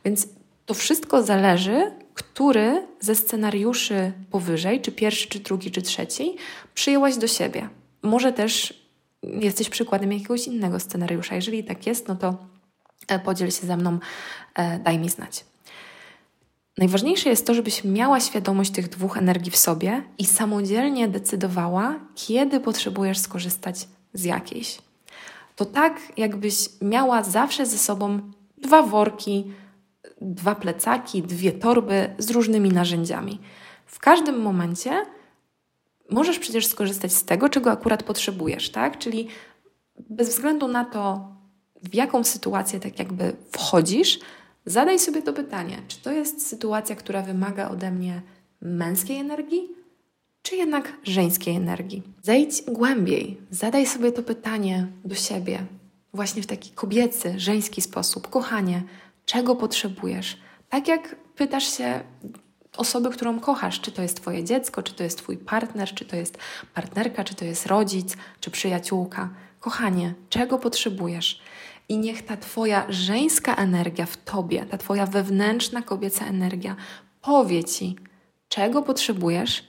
[0.05, 0.27] Więc
[0.65, 6.35] to wszystko zależy, który ze scenariuszy powyżej, czy pierwszy, czy drugi, czy trzeci,
[6.73, 7.69] przyjęłaś do siebie.
[8.01, 8.83] Może też
[9.23, 11.35] jesteś przykładem jakiegoś innego scenariusza.
[11.35, 12.37] Jeżeli tak jest, no to
[13.07, 13.99] e, podziel się ze mną,
[14.55, 15.45] e, daj mi znać.
[16.77, 22.59] Najważniejsze jest to, żebyś miała świadomość tych dwóch energii w sobie i samodzielnie decydowała, kiedy
[22.59, 24.77] potrzebujesz skorzystać z jakiejś.
[25.55, 28.19] To tak, jakbyś miała zawsze ze sobą
[28.63, 29.51] dwa worki,
[30.21, 33.39] dwa plecaki, dwie torby z różnymi narzędziami.
[33.85, 35.05] W każdym momencie
[36.09, 38.97] możesz przecież skorzystać z tego, czego akurat potrzebujesz, tak?
[38.97, 39.27] Czyli
[40.09, 41.27] bez względu na to,
[41.83, 44.19] w jaką sytuację tak jakby wchodzisz,
[44.65, 48.21] zadaj sobie to pytanie: czy to jest sytuacja, która wymaga ode mnie
[48.61, 49.69] męskiej energii,
[50.41, 52.03] czy jednak żeńskiej energii?
[52.21, 55.65] Zejdź głębiej, zadaj sobie to pytanie do siebie,
[56.13, 58.29] właśnie w taki kobiecy, żeński sposób.
[58.29, 58.83] Kochanie,
[59.25, 60.37] czego potrzebujesz?
[60.69, 62.03] Tak jak pytasz się
[62.77, 66.15] osoby, którą kochasz, czy to jest Twoje dziecko, czy to jest Twój partner, czy to
[66.15, 66.37] jest
[66.73, 69.29] partnerka, czy to jest rodzic, czy przyjaciółka.
[69.59, 71.41] kochanie, czego potrzebujesz?
[71.89, 76.75] I niech ta Twoja żeńska energia w Tobie, ta Twoja wewnętrzna kobieca energia
[77.21, 77.95] powie Ci,
[78.47, 79.67] czego potrzebujesz,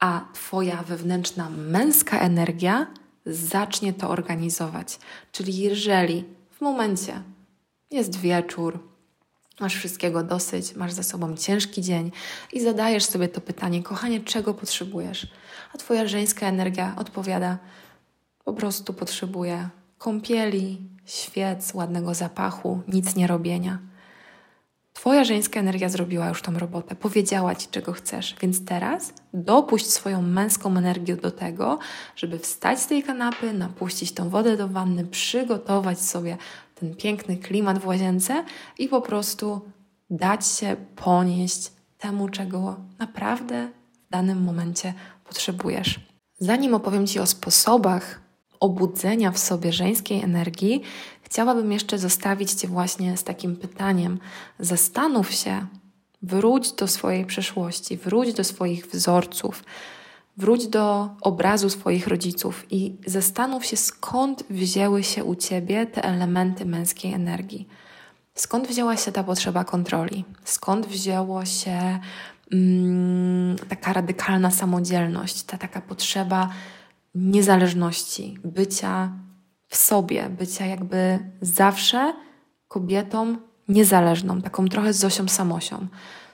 [0.00, 2.86] a Twoja wewnętrzna męska energia
[3.26, 4.98] zacznie to organizować.
[5.32, 7.22] Czyli jeżeli w momencie
[7.90, 8.78] jest wieczór,
[9.60, 12.12] masz wszystkiego dosyć, masz za sobą ciężki dzień
[12.52, 15.26] i zadajesz sobie to pytanie, kochanie, czego potrzebujesz?
[15.74, 17.58] A Twoja żeńska energia odpowiada,
[18.44, 23.78] po prostu potrzebuję kąpieli, świec, ładnego zapachu, nic nie robienia.
[24.96, 30.22] Twoja żeńska energia zrobiła już tą robotę, powiedziała ci, czego chcesz, więc teraz dopuść swoją
[30.22, 31.78] męską energię do tego,
[32.16, 36.36] żeby wstać z tej kanapy, napuścić tą wodę do wanny, przygotować sobie
[36.74, 38.44] ten piękny klimat w łazience
[38.78, 39.60] i po prostu
[40.10, 43.68] dać się ponieść temu, czego naprawdę
[44.08, 46.00] w danym momencie potrzebujesz.
[46.38, 48.20] Zanim opowiem Ci o sposobach
[48.60, 50.82] obudzenia w sobie żeńskiej energii,
[51.26, 54.18] chciałabym jeszcze zostawić Cię właśnie z takim pytaniem:
[54.58, 55.66] zastanów się,
[56.22, 59.64] wróć do swojej przeszłości, wróć do swoich wzorców,
[60.36, 66.64] wróć do obrazu swoich rodziców i zastanów się, skąd wzięły się u Ciebie te elementy
[66.64, 67.68] męskiej energii.
[68.34, 70.24] Skąd wzięła się ta potrzeba kontroli?
[70.44, 71.98] Skąd wzięło się
[72.52, 76.48] mm, taka radykalna samodzielność, ta taka potrzeba
[77.14, 79.12] niezależności, bycia
[79.76, 82.14] w sobie, bycia jakby zawsze
[82.68, 83.36] kobietą
[83.68, 85.86] niezależną, taką trochę Zosią Samosią.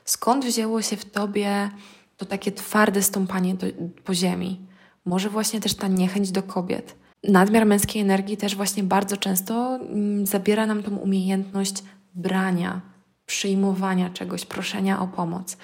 [0.05, 1.71] Skąd wzięło się w tobie
[2.17, 3.67] to takie twarde stąpanie do,
[4.05, 4.61] po ziemi?
[5.05, 6.95] Może właśnie też ta niechęć do kobiet.
[7.29, 11.83] Nadmiar męskiej energii też właśnie bardzo często mm, zabiera nam tą umiejętność
[12.15, 12.81] brania,
[13.27, 15.57] przyjmowania czegoś, proszenia o pomoc.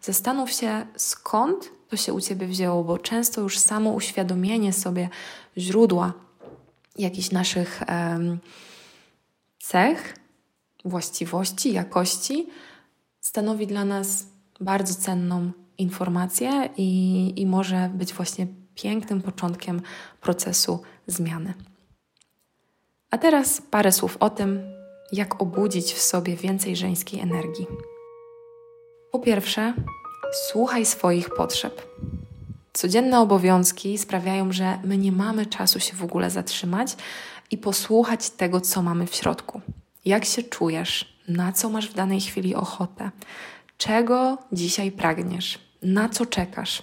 [0.00, 5.08] Zastanów się, skąd to się u ciebie wzięło, bo często już samo uświadomienie sobie
[5.56, 6.25] źródła
[6.98, 7.82] jakichś naszych
[9.58, 10.16] cech,
[10.84, 12.48] właściwości, jakości
[13.20, 14.26] stanowi dla nas
[14.60, 19.82] bardzo cenną informację i, i może być właśnie pięknym początkiem
[20.20, 21.54] procesu zmiany.
[23.10, 24.60] A teraz parę słów o tym,
[25.12, 27.66] jak obudzić w sobie więcej żeńskiej energii.
[29.12, 29.74] Po pierwsze,
[30.48, 31.82] słuchaj swoich potrzeb.
[32.76, 36.96] Codzienne obowiązki sprawiają, że my nie mamy czasu się w ogóle zatrzymać
[37.50, 39.60] i posłuchać tego, co mamy w środku.
[40.04, 41.18] Jak się czujesz?
[41.28, 43.10] Na co masz w danej chwili ochotę?
[43.78, 45.58] Czego dzisiaj pragniesz?
[45.82, 46.82] Na co czekasz?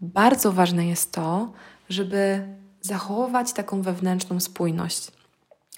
[0.00, 1.52] Bardzo ważne jest to,
[1.88, 2.48] żeby
[2.80, 5.10] zachować taką wewnętrzną spójność,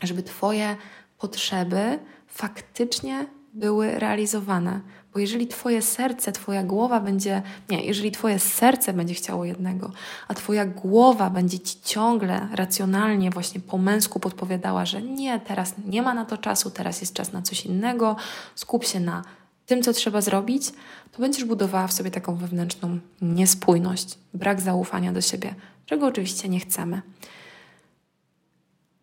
[0.02, 0.76] żeby Twoje
[1.18, 4.80] potrzeby faktycznie były realizowane.
[5.12, 9.92] Bo jeżeli Twoje serce, Twoja głowa będzie, nie, jeżeli Twoje serce będzie chciało jednego,
[10.29, 16.03] a Twoja głowa będzie Ci ciągle racjonalnie, właśnie po męsku podpowiadała, że nie, teraz nie
[16.03, 18.16] ma na to czasu, teraz jest czas na coś innego,
[18.55, 19.25] skup się na
[19.66, 20.73] tym, co trzeba zrobić,
[21.12, 25.55] to będziesz budowała w sobie taką wewnętrzną niespójność, brak zaufania do siebie,
[25.87, 27.03] czego oczywiście nie chcemy.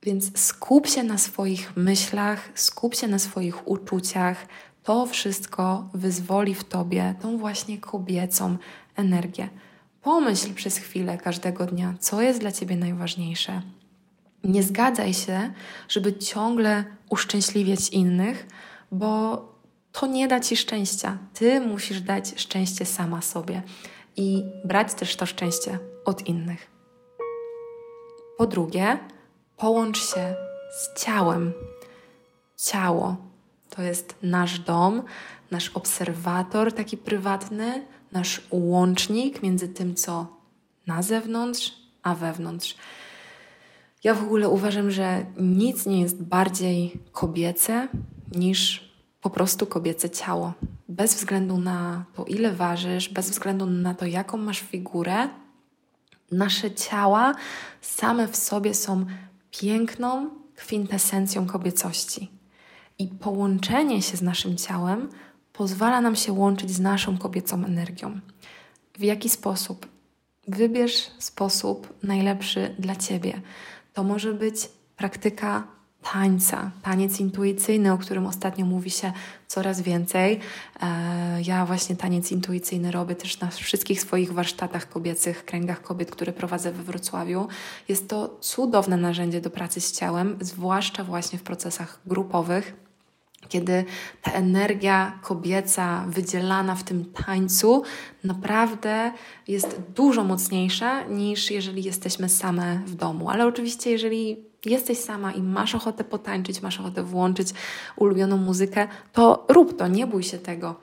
[0.04, 4.48] Więc skup się na swoich myślach, skup się na swoich uczuciach.
[4.88, 8.58] To wszystko wyzwoli w tobie tą właśnie kobiecą
[8.96, 9.50] energię.
[10.02, 13.62] Pomyśl przez chwilę każdego dnia, co jest dla ciebie najważniejsze.
[14.44, 15.54] Nie zgadzaj się,
[15.90, 18.48] żeby ciągle uszczęśliwiać innych,
[18.92, 19.42] bo
[19.92, 21.18] to nie da ci szczęścia.
[21.34, 23.62] Ty musisz dać szczęście sama sobie
[24.16, 26.72] i brać też to szczęście od innych.
[28.38, 29.00] Po drugie,
[29.58, 30.36] Połącz się
[30.72, 31.54] z ciałem.
[32.58, 33.28] Ciało
[33.70, 35.04] to jest nasz dom,
[35.52, 40.28] nasz obserwator taki prywatny, nasz łącznik między tym, co
[40.88, 42.76] na zewnątrz, a wewnątrz.
[44.04, 47.88] Ja w ogóle uważam, że nic nie jest bardziej kobiece
[48.32, 50.54] niż po prostu kobiece ciało.
[50.90, 55.30] Bez względu na to, ile ważysz, bez względu na to, jaką masz figurę,
[56.32, 57.36] nasze ciała
[57.82, 59.06] same w sobie są
[59.52, 62.37] piękną kwintesencją kobiecości.
[63.00, 65.10] I połączenie się z naszym ciałem
[65.54, 68.20] pozwala nam się łączyć z naszą kobiecą energią.
[69.00, 69.88] W jaki sposób?
[70.48, 73.42] Wybierz sposób najlepszy dla ciebie.
[73.94, 74.56] To może być
[74.98, 75.68] praktyka
[76.14, 79.12] tańca, taniec intuicyjny, o którym ostatnio mówi się
[79.48, 80.40] coraz więcej.
[80.82, 86.34] E, ja właśnie taniec intuicyjny robię też na wszystkich swoich warsztatach kobiecych, kręgach kobiet, które
[86.34, 87.48] prowadzę we Wrocławiu.
[87.88, 92.87] Jest to cudowne narzędzie do pracy z ciałem, zwłaszcza właśnie w procesach grupowych
[93.48, 93.86] kiedy
[94.22, 97.84] ta energia kobieca wydzielana w tym tańcu
[98.24, 99.12] naprawdę
[99.48, 103.30] jest dużo mocniejsza niż jeżeli jesteśmy same w domu.
[103.30, 107.48] Ale oczywiście, jeżeli jesteś sama i masz ochotę potańczyć, masz ochotę włączyć
[107.96, 110.76] ulubioną muzykę, to rób to, nie bój się tego.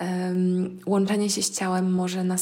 [0.00, 2.36] Um, łączenie się z ciałem może na,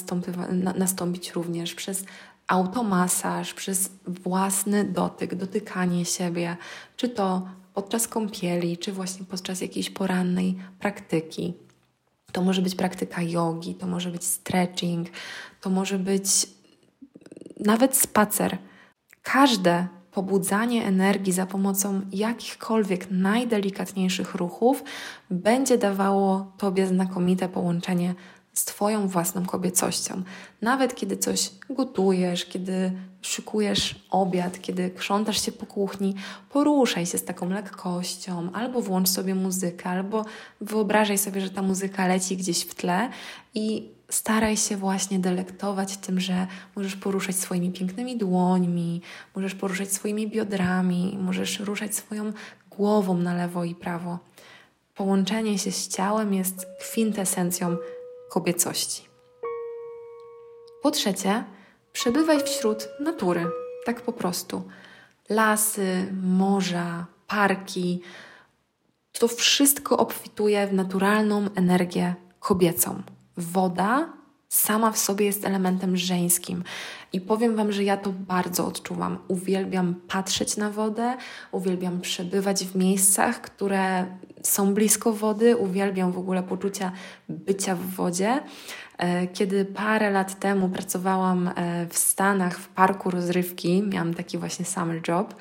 [0.77, 2.05] nastąpić również przez
[2.47, 6.57] automasaż, przez własny dotyk, dotykanie siebie,
[6.97, 11.55] czy to podczas kąpieli, czy właśnie podczas jakiejś porannej praktyki.
[12.33, 15.09] To może być praktyka jogi, to może być stretching,
[15.61, 16.27] to może być
[17.61, 18.59] nawet spacer.
[19.23, 24.85] Każde pobudzanie energii za pomocą jakichkolwiek najdelikatniejszych ruchów
[25.31, 28.15] będzie dawało Tobie znakomite połączenie
[28.57, 30.23] z Twoją własną kobiecością.
[30.63, 32.93] Nawet kiedy coś gotujesz, kiedy
[33.23, 36.15] szykujesz obiad, kiedy krzątasz się po kuchni,
[36.51, 40.25] poruszaj się z taką lekkością, albo włącz sobie muzykę, albo
[40.61, 43.11] wyobrażaj sobie, że ta muzyka leci gdzieś w tle
[43.55, 49.01] i staraj się właśnie delektować tym, że możesz poruszać swoimi pięknymi dłońmi,
[49.35, 52.33] możesz poruszać swoimi biodrami, możesz ruszać swoją
[52.71, 54.19] głową na lewo i prawo.
[54.95, 57.77] Połączenie się z ciałem jest kwintesencją
[58.31, 59.09] kobiecości.
[60.83, 61.45] Po trzecie,
[61.93, 63.47] przebywaj wśród natury,
[63.85, 64.63] tak po prostu.
[65.29, 68.03] Lasy, morza, parki.
[69.13, 73.03] To wszystko obfituje w naturalną energię kobiecą.
[73.37, 74.13] Woda
[74.49, 76.65] sama w sobie jest elementem żeńskim.
[77.17, 79.19] I powiem Wam, że ja to bardzo odczuwam.
[79.29, 81.17] Uwielbiam patrzeć na wodę,
[81.53, 84.07] uwielbiam przebywać w miejscach, które
[84.43, 86.93] są blisko wody, uwielbiam w ogóle poczucia
[87.29, 88.41] bycia w wodzie.
[88.99, 94.65] E, kiedy parę lat temu pracowałam e, w Stanach w parku rozrywki, miałam taki właśnie
[94.65, 95.35] summer job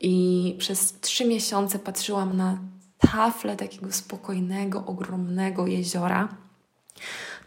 [0.00, 2.58] i przez trzy miesiące patrzyłam na
[2.98, 6.28] taflę takiego spokojnego, ogromnego jeziora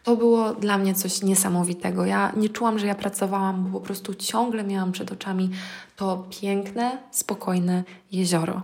[0.03, 2.05] to było dla mnie coś niesamowitego.
[2.05, 5.49] Ja nie czułam, że ja pracowałam, bo po prostu ciągle miałam przed oczami
[5.95, 8.61] to piękne, spokojne jezioro.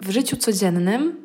[0.00, 1.16] W życiu codziennym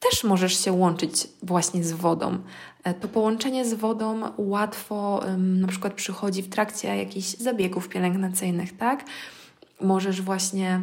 [0.00, 2.38] też możesz się łączyć właśnie z wodą.
[2.84, 9.04] E, to połączenie z wodą łatwo na przykład przychodzi w trakcie jakichś zabiegów pielęgnacyjnych, tak?
[9.80, 10.82] Możesz właśnie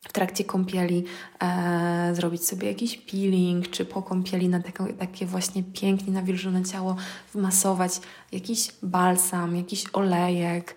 [0.00, 1.04] w trakcie kąpieli
[1.42, 6.96] e, zrobić sobie jakiś peeling, czy po kąpieli na takie, takie właśnie pięknie nawilżone ciało
[7.34, 8.00] wmasować
[8.32, 10.74] jakiś balsam, jakiś olejek.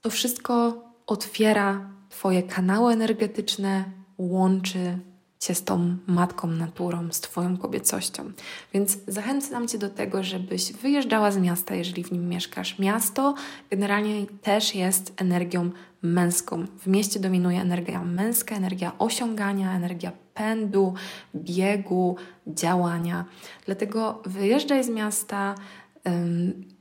[0.00, 3.84] To wszystko otwiera Twoje kanały energetyczne,
[4.18, 4.98] łączy
[5.40, 8.32] Cię z tą matką naturą, z Twoją kobiecością.
[8.74, 12.78] Więc zachęcam Cię do tego, żebyś wyjeżdżała z miasta, jeżeli w nim mieszkasz.
[12.78, 13.34] Miasto
[13.70, 15.70] generalnie też jest energią
[16.02, 16.66] męską.
[16.78, 20.94] W mieście dominuje energia męska, energia osiągania, energia pędu,
[21.34, 23.24] biegu, działania.
[23.66, 25.54] Dlatego wyjeżdżaj z miasta,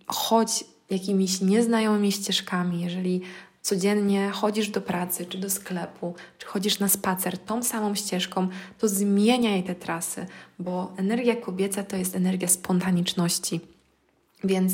[0.07, 3.21] chodź jakimiś nieznajomymi ścieżkami, jeżeli
[3.69, 8.87] codziennie chodzisz do pracy, czy do sklepu, czy chodzisz na spacer tą samą ścieżką, to
[8.87, 10.25] zmieniaj te trasy,
[10.59, 13.61] bo energia kobieca to jest energia spontaniczności.
[14.43, 14.73] Więc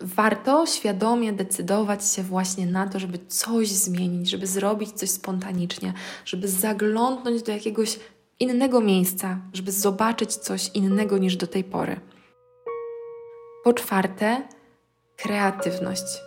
[0.00, 5.92] warto świadomie decydować się właśnie na to, żeby coś zmienić, żeby zrobić coś spontanicznie,
[6.24, 7.98] żeby zaglądnąć do jakiegoś
[8.40, 12.00] innego miejsca, żeby zobaczyć coś innego niż do tej pory.
[13.64, 14.42] Po czwarte,
[15.16, 16.25] kreatywność.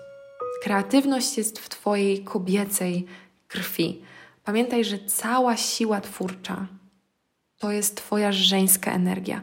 [0.62, 3.06] Kreatywność jest w Twojej kobiecej
[3.48, 4.02] krwi.
[4.44, 6.68] Pamiętaj, że cała siła twórcza
[7.60, 9.42] to jest Twoja żeńska energia.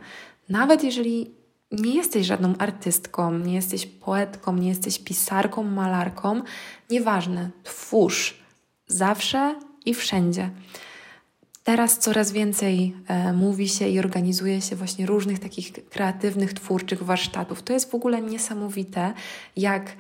[0.49, 1.31] Nawet jeżeli
[1.73, 6.43] nie jesteś żadną artystką, nie jesteś poetką, nie jesteś pisarką, malarką,
[6.91, 8.39] nieważne, twórz
[8.87, 10.51] zawsze i wszędzie.
[11.65, 17.63] Teraz coraz więcej e, mówi się i organizuje się właśnie różnych takich kreatywnych, twórczych warsztatów.
[17.63, 19.15] To jest w ogóle niesamowite,
[19.57, 19.97] jak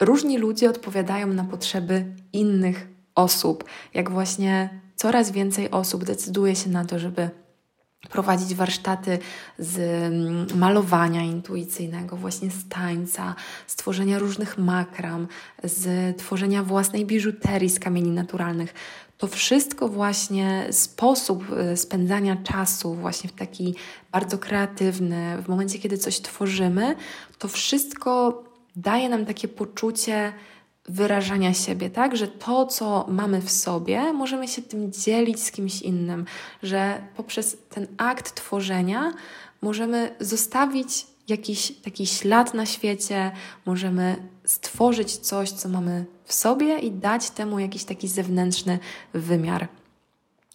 [0.00, 6.84] różni ludzie odpowiadają na potrzeby innych osób, jak właśnie coraz więcej osób decyduje się na
[6.84, 7.30] to, żeby
[8.10, 9.18] prowadzić warsztaty
[9.58, 13.34] z mm, malowania intuicyjnego, właśnie z tańca,
[13.66, 15.28] z tworzenia różnych makram,
[15.64, 18.74] z tworzenia własnej biżuterii z kamieni naturalnych.
[19.18, 23.74] To wszystko właśnie sposób e, spędzania czasu właśnie w taki
[24.12, 26.96] bardzo kreatywny, w momencie kiedy coś tworzymy,
[27.38, 28.42] to wszystko
[28.76, 30.32] daje nam takie poczucie
[30.88, 32.16] wyrażania siebie, tak?
[32.16, 36.24] Że to, co mamy w sobie, możemy się tym dzielić z kimś innym,
[36.62, 39.12] że poprzez ten akt tworzenia
[39.62, 43.30] możemy zostawić jakiś taki ślad na świecie,
[43.66, 48.78] możemy stworzyć coś, co mamy w sobie i dać temu jakiś taki zewnętrzny
[49.14, 49.68] wymiar.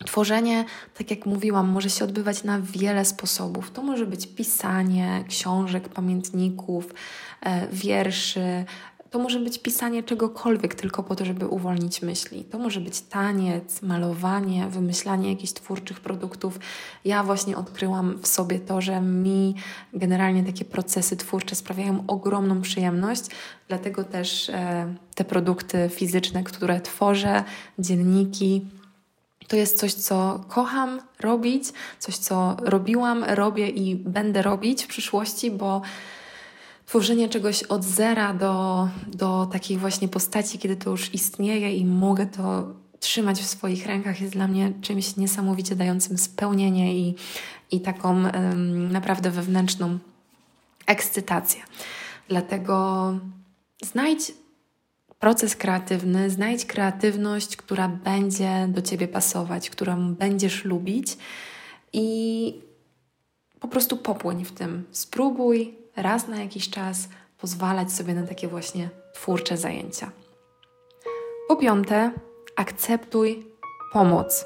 [0.05, 0.65] Tworzenie,
[0.97, 3.71] tak jak mówiłam, może się odbywać na wiele sposobów.
[3.71, 6.93] To może być pisanie książek, pamiętników,
[7.41, 8.65] e, wierszy,
[9.13, 12.43] to może być pisanie czegokolwiek tylko po to, żeby uwolnić myśli.
[12.43, 16.59] To może być taniec, malowanie, wymyślanie jakichś twórczych produktów.
[17.05, 19.55] Ja właśnie odkryłam w sobie to, że mi
[19.93, 23.23] generalnie takie procesy twórcze sprawiają ogromną przyjemność,
[23.67, 27.43] dlatego też e, te produkty fizyczne, które tworzę,
[27.79, 28.65] dzienniki,
[29.47, 31.63] to jest coś, co kocham robić,
[31.99, 35.81] coś, co robiłam, robię i będę robić w przyszłości, bo
[36.93, 42.25] tworzenie czegoś od zera do, do takiej właśnie postaci, kiedy to już istnieje i mogę
[42.25, 47.15] to trzymać w swoich rękach, jest dla mnie czymś niesamowicie dającym spełnienie i,
[47.71, 48.23] i taką
[48.91, 49.99] naprawdę wewnętrzną
[50.85, 51.61] ekscytację.
[52.27, 53.13] Dlatego
[53.83, 54.31] znajdź
[55.19, 61.17] proces kreatywny, znajdź kreatywność, która będzie do ciebie pasować, którą będziesz lubić
[61.93, 62.61] i
[63.59, 64.83] po prostu popłyń w tym.
[64.91, 70.11] Spróbuj raz na jakiś czas pozwalać sobie na takie właśnie twórcze zajęcia.
[71.47, 72.11] Po piąte,
[72.55, 73.47] akceptuj
[73.93, 74.45] pomoc.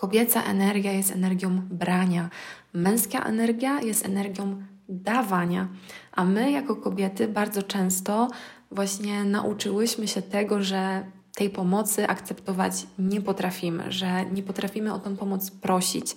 [0.00, 2.30] Kobieca energia jest energią brania,
[2.72, 5.68] męska energia jest energią dawania,
[6.12, 8.28] a my jako kobiety bardzo często
[8.70, 11.04] właśnie nauczyłyśmy się tego, że
[11.34, 16.16] tej pomocy akceptować nie potrafimy, że nie potrafimy o tą pomoc prosić.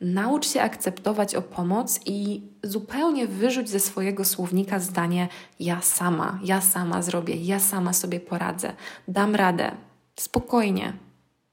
[0.00, 5.28] Naucz się akceptować o pomoc i zupełnie wyrzuć ze swojego słownika zdanie:
[5.60, 8.72] Ja sama, ja sama zrobię, ja sama sobie poradzę,
[9.08, 9.72] dam radę,
[10.16, 10.92] spokojnie,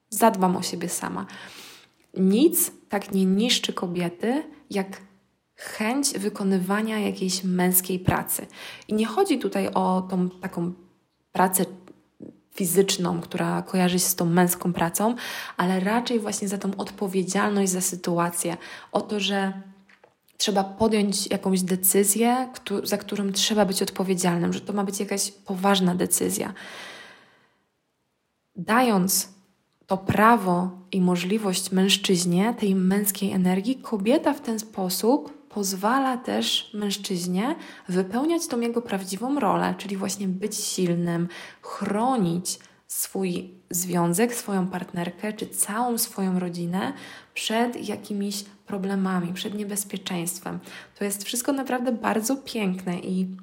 [0.10, 1.26] zadbam o siebie sama.
[2.14, 5.02] Nic tak nie niszczy kobiety, jak
[5.56, 8.48] chęć wykonywania jakiejś męskiej pracy.
[8.88, 10.74] I nie chodzi tutaj o tą taką
[11.32, 11.66] pracę
[12.58, 15.16] fizyczną, która kojarzy się z tą męską pracą,
[15.58, 18.58] ale raczej właśnie za tą odpowiedzialność za sytuację,
[18.91, 19.62] o to, że
[20.38, 22.49] trzeba podjąć jakąś decyzję,
[22.84, 26.53] za którą trzeba być odpowiedzialnym, że to ma być jakaś poważna decyzja.
[28.55, 29.30] Dając
[29.88, 37.55] to prawo i możliwość mężczyźnie, tej męskiej energii, kobieta w ten sposób pozwala też mężczyźnie
[37.89, 41.28] wypełniać tą jego prawdziwą rolę, czyli właśnie być silnym,
[41.62, 46.93] chronić swój związek, swoją partnerkę czy całą swoją rodzinę
[47.34, 50.60] przed jakimiś problemami, przed niebezpieczeństwem.
[50.99, 53.36] To jest wszystko naprawdę bardzo piękne i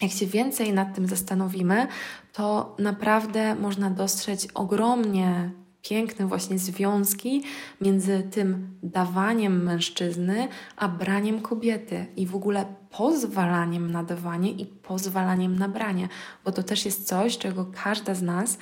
[0.00, 1.86] jak się więcej nad tym zastanowimy,
[2.32, 5.50] to naprawdę można dostrzec ogromnie
[5.84, 7.42] piękne właśnie związki
[7.80, 15.58] między tym dawaniem mężczyzny, a braniem kobiety i w ogóle pozwalaniem na dawanie i pozwalaniem
[15.58, 16.08] na branie,
[16.44, 18.58] bo to też jest coś, czego każda z nas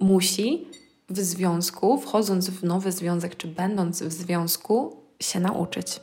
[0.00, 0.66] musi
[1.08, 6.00] w związku, wchodząc w nowy związek czy będąc w związku, się nauczyć.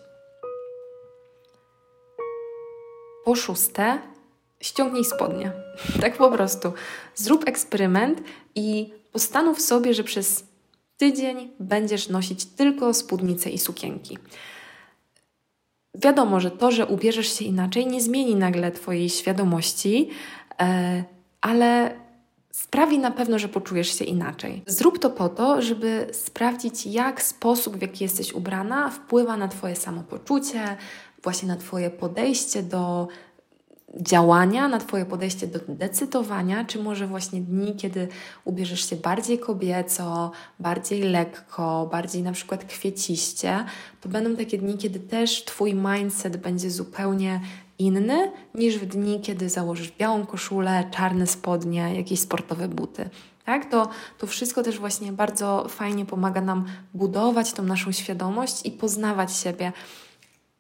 [3.26, 4.00] Po szóste,
[4.60, 5.52] ściągnij spodnie.
[6.02, 6.74] Tak po prostu.
[7.16, 8.22] Zrób eksperyment
[8.56, 10.44] i Postanów sobie, że przez
[10.98, 14.18] tydzień będziesz nosić tylko spódnice i sukienki.
[15.96, 20.10] Wiadomo, że to, że ubierzesz się inaczej, nie zmieni nagle Twojej świadomości,
[20.62, 21.04] e,
[21.42, 21.96] ale
[22.52, 24.64] sprawi na pewno, że poczujesz się inaczej.
[24.68, 29.76] Zrób to po to, żeby sprawdzić, jak sposób, w jaki jesteś ubrana, wpływa na Twoje
[29.76, 30.78] samopoczucie,
[31.24, 33.08] właśnie na Twoje podejście do
[34.00, 38.08] działania, na Twoje podejście do decydowania, czy może właśnie dni, kiedy
[38.46, 43.66] ubierzesz się bardziej kobieco, bardziej lekko, bardziej na przykład kwieciście,
[44.02, 47.42] to będą takie dni, kiedy też Twój mindset będzie zupełnie
[47.80, 53.10] inny niż w dni, kiedy założysz białą koszulę, czarne spodnie, jakieś sportowe buty.
[53.46, 53.72] Tak?
[53.72, 59.36] To, to wszystko też właśnie bardzo fajnie pomaga nam budować tą naszą świadomość i poznawać
[59.36, 59.72] siebie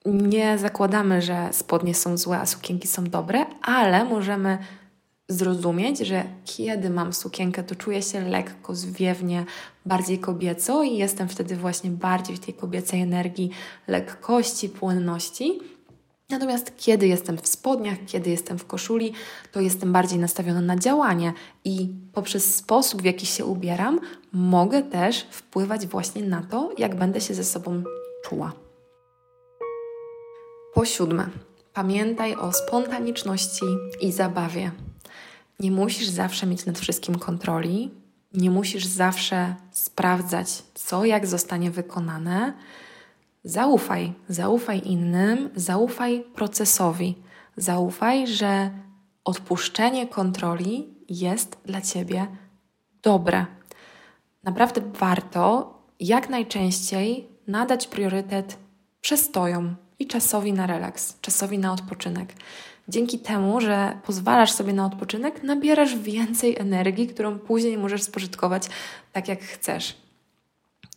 [0.06, 4.58] nie zakładamy, że spodnie są złe, a sukienki są dobre, ale możemy
[5.30, 9.46] zrozumieć, że kiedy mam sukienkę, to czuję się lekko, zwiewnie,
[9.86, 13.50] bardziej kobieco i jestem wtedy właśnie bardziej w tej kobiecej energii
[13.88, 15.60] lekkości, płynności.
[16.30, 19.14] Natomiast kiedy jestem w spodniach, kiedy jestem w koszuli,
[19.52, 21.34] to jestem bardziej nastawiona na działanie
[21.66, 24.00] i poprzez sposób, w jaki się ubieram,
[24.32, 27.84] mogę też wpływać właśnie na to, jak będę się ze sobą
[28.24, 28.71] czuła.
[30.74, 31.30] Po siódme,
[31.74, 33.66] pamiętaj o spontaniczności
[34.02, 34.72] i zabawie.
[35.60, 37.92] Nie musisz zawsze mieć nad wszystkim kontroli,
[38.34, 42.54] nie musisz zawsze sprawdzać, co jak zostanie wykonane.
[43.44, 47.16] Zaufaj, zaufaj innym, zaufaj procesowi,
[47.58, 48.72] zaufaj, że
[49.24, 52.28] odpuszczenie kontroli jest dla ciebie
[53.04, 53.46] dobre.
[54.44, 58.58] naprawdę warto jak najczęściej nadać priorytet
[59.02, 62.34] przestojom i czasowi na relaks, czasowi na odpoczynek.
[62.88, 68.64] Dzięki temu, że pozwalasz sobie na odpoczynek, nabierasz więcej energii, którą później możesz spożytkować
[69.14, 69.98] tak, jak chcesz.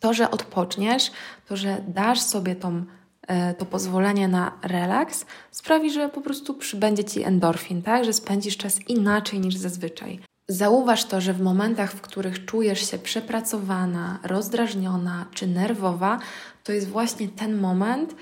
[0.00, 1.10] To, że odpoczniesz,
[1.48, 2.84] to, że dasz sobie tą,
[3.26, 8.04] e, to pozwolenie na relaks, sprawi, że po prostu przybędzie ci endorfin, tak?
[8.04, 10.20] Że spędzisz czas inaczej niż zazwyczaj.
[10.48, 16.18] Zauważ to, że w momentach, w których czujesz się przepracowana, rozdrażniona czy nerwowa,
[16.64, 18.14] to jest właśnie ten moment,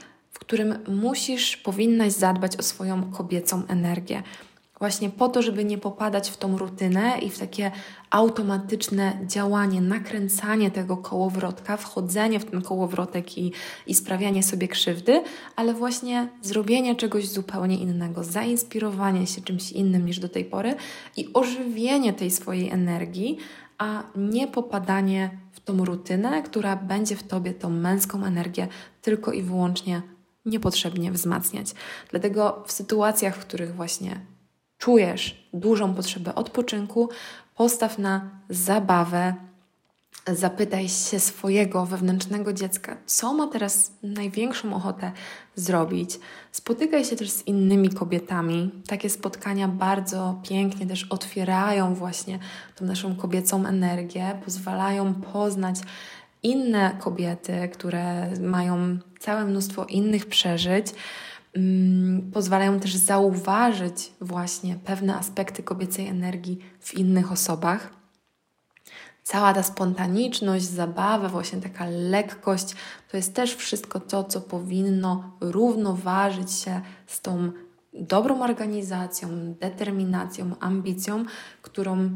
[0.45, 4.23] którym musisz, powinnaś zadbać o swoją kobiecą energię.
[4.79, 7.71] Właśnie po to, żeby nie popadać w tą rutynę i w takie
[8.11, 13.53] automatyczne działanie, nakręcanie tego kołowrotka, wchodzenie w ten kołowrotek i,
[13.87, 15.23] i sprawianie sobie krzywdy,
[15.57, 20.75] ale właśnie zrobienie czegoś zupełnie innego, zainspirowanie się czymś innym niż do tej pory
[21.17, 23.39] i ożywienie tej swojej energii,
[23.79, 28.69] a nie popadanie w tą rutynę, która będzie w tobie tą męską energię
[29.03, 30.03] tylko i wyłącznie
[30.45, 31.75] niepotrzebnie wzmacniać.
[32.11, 34.21] Dlatego w sytuacjach, w których właśnie
[34.79, 37.09] czujesz dużą potrzebę odpoczynku,
[37.55, 39.35] postaw na zabawę,
[40.27, 45.13] zapytaj się swojego wewnętrznego dziecka, co ma teraz największą ochotę
[45.55, 46.21] zrobić.
[46.53, 48.71] Spotykaj się też z innymi kobietami.
[48.87, 52.39] Takie spotkania bardzo pięknie też otwierają właśnie
[52.77, 55.77] tą naszą kobiecą energię, pozwalają poznać
[56.43, 60.87] inne kobiety, które mają całe mnóstwo innych przeżyć.
[61.57, 67.91] Mm, pozwalają też zauważyć właśnie pewne aspekty kobiecej energii w innych osobach.
[69.23, 72.75] Cała ta spontaniczność, zabawa, właśnie taka lekkość,
[73.11, 77.53] to jest też wszystko to, co powinno równoważyć się z tą
[77.93, 81.25] dobrą organizacją, determinacją, ambicją,
[81.63, 82.11] którą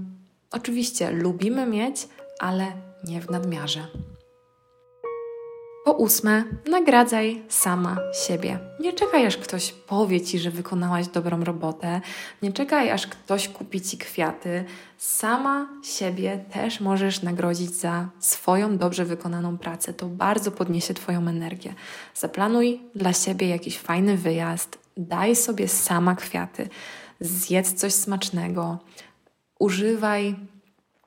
[0.50, 2.08] oczywiście lubimy mieć,
[2.40, 2.66] ale
[3.04, 3.86] nie w nadmiarze.
[5.86, 8.58] Po ósme, nagradzaj sama siebie.
[8.80, 12.00] Nie czekaj, aż ktoś powie ci, że wykonałaś dobrą robotę.
[12.42, 14.64] Nie czekaj, aż ktoś kupi ci kwiaty.
[14.98, 19.94] Sama siebie też możesz nagrodzić za swoją dobrze wykonaną pracę.
[19.94, 21.74] To bardzo podniesie Twoją energię.
[22.14, 24.78] Zaplanuj dla siebie jakiś fajny wyjazd.
[24.96, 26.68] Daj sobie sama kwiaty.
[27.20, 28.78] Zjedz coś smacznego.
[29.58, 30.36] Używaj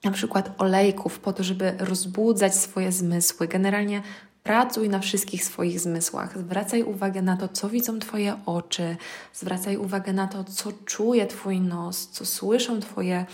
[0.03, 3.47] na przykład olejków po to, żeby rozbudzać swoje zmysły.
[3.47, 4.01] Generalnie
[4.43, 6.37] Pracuj na wszystkich swoich zmysłach.
[6.37, 8.97] Zwracaj uwagę na to, co widzą Twoje oczy,
[9.33, 13.25] zwracaj uwagę na to, co czuje Twój nos, co słyszą Twoje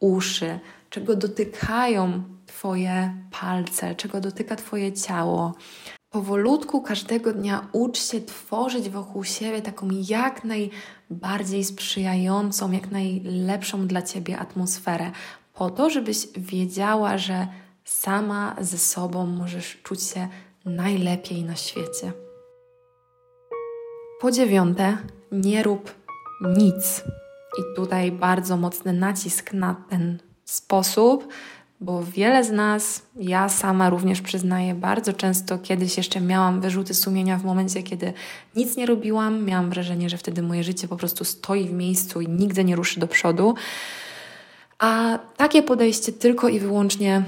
[0.00, 0.58] uszy,
[0.90, 5.54] czego dotykają Twoje palce, czego dotyka Twoje ciało.
[6.10, 14.02] Powolutku każdego dnia ucz się tworzyć wokół siebie taką jak najbardziej sprzyjającą, jak najlepszą dla
[14.02, 15.10] Ciebie atmosferę,
[15.54, 17.48] po to, żebyś wiedziała, że
[17.84, 20.28] sama ze sobą możesz czuć się
[20.64, 22.12] najlepiej na świecie.
[24.20, 24.98] Po dziewiąte,
[25.32, 25.94] nie rób
[26.56, 27.04] nic.
[27.58, 31.28] I tutaj bardzo mocny nacisk na ten sposób,
[31.80, 37.38] bo wiele z nas, ja sama również przyznaję, bardzo często kiedyś jeszcze miałam wyrzuty sumienia
[37.38, 38.12] w momencie, kiedy
[38.56, 39.44] nic nie robiłam.
[39.44, 43.00] Miałam wrażenie, że wtedy moje życie po prostu stoi w miejscu i nigdy nie ruszy
[43.00, 43.54] do przodu.
[44.78, 47.22] A takie podejście tylko i wyłącznie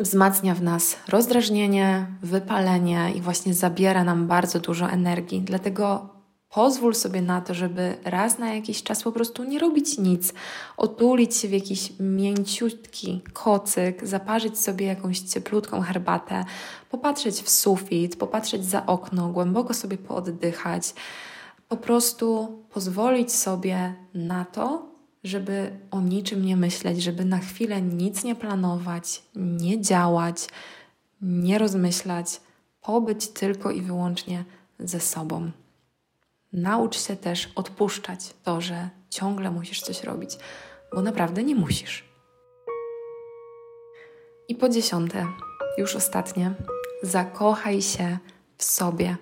[0.00, 5.40] wzmacnia w nas rozdrażnienie, wypalenie i właśnie zabiera nam bardzo dużo energii.
[5.40, 6.08] Dlatego
[6.48, 10.34] pozwól sobie na to, żeby raz na jakiś czas po prostu nie robić nic,
[10.76, 16.44] otulić się w jakiś mięciutki kocyk, zaparzyć sobie jakąś cieplutką herbatę,
[16.90, 20.94] popatrzeć w sufit, popatrzeć za okno, głęboko sobie pooddychać.
[21.68, 24.89] Po prostu pozwolić sobie na to,
[25.24, 30.48] żeby o niczym nie myśleć, żeby na chwilę nic nie planować, nie działać,
[31.22, 32.40] nie rozmyślać,
[32.80, 34.44] pobyć tylko i wyłącznie
[34.78, 35.50] ze sobą.
[36.52, 40.30] Naucz się też odpuszczać to, że ciągle musisz coś robić,
[40.94, 42.04] bo naprawdę nie musisz.
[44.48, 45.26] I po dziesiąte,
[45.78, 46.54] już ostatnie,
[47.02, 48.18] zakochaj się
[48.56, 49.16] w sobie.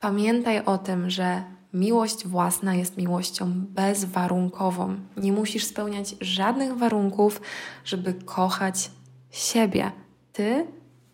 [0.00, 1.42] Pamiętaj o tym, że
[1.74, 4.96] Miłość własna jest miłością bezwarunkową.
[5.16, 7.40] Nie musisz spełniać żadnych warunków,
[7.84, 8.90] żeby kochać
[9.30, 9.92] siebie.
[10.32, 10.66] Ty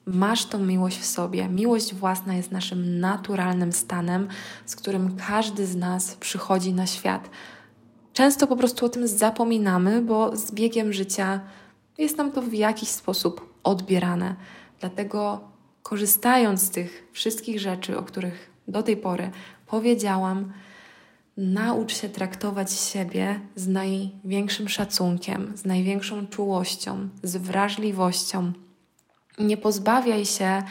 [0.07, 1.49] masz tą miłość w sobie.
[1.49, 4.29] Miłość własna jest naszym naturalnym stanem,
[4.67, 7.31] z którym każdy z nas przychodzi na świat.
[8.13, 11.41] Często po prostu o tym zapominamy, bo z biegiem życia
[11.99, 14.37] jest nam to w jakiś sposób odbierane.
[14.81, 15.41] Dlatego
[15.83, 19.31] korzystając z tych wszystkich rzeczy, o których do tej pory
[19.67, 20.53] powiedziałam,
[21.37, 28.53] naucz się traktować siebie z największym szacunkiem, z największą czułością, z wrażliwością.
[29.39, 30.63] Nie pozbawiaj się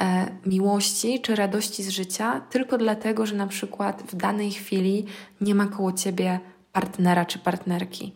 [0.00, 5.06] e, miłości czy radości z życia tylko dlatego, że na przykład w danej chwili
[5.40, 6.40] nie ma koło ciebie
[6.72, 8.12] partnera czy partnerki.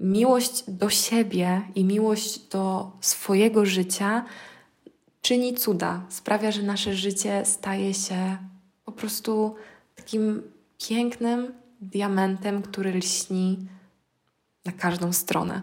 [0.00, 4.24] Miłość do siebie i miłość do swojego życia
[5.22, 8.49] czyni cuda, sprawia, że nasze życie staje się
[8.90, 9.54] po prostu
[9.96, 10.42] takim
[10.88, 13.58] pięknym diamentem, który lśni
[14.64, 15.62] na każdą stronę.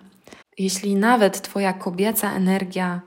[0.57, 3.01] Jeśli nawet Twoja kobieca energia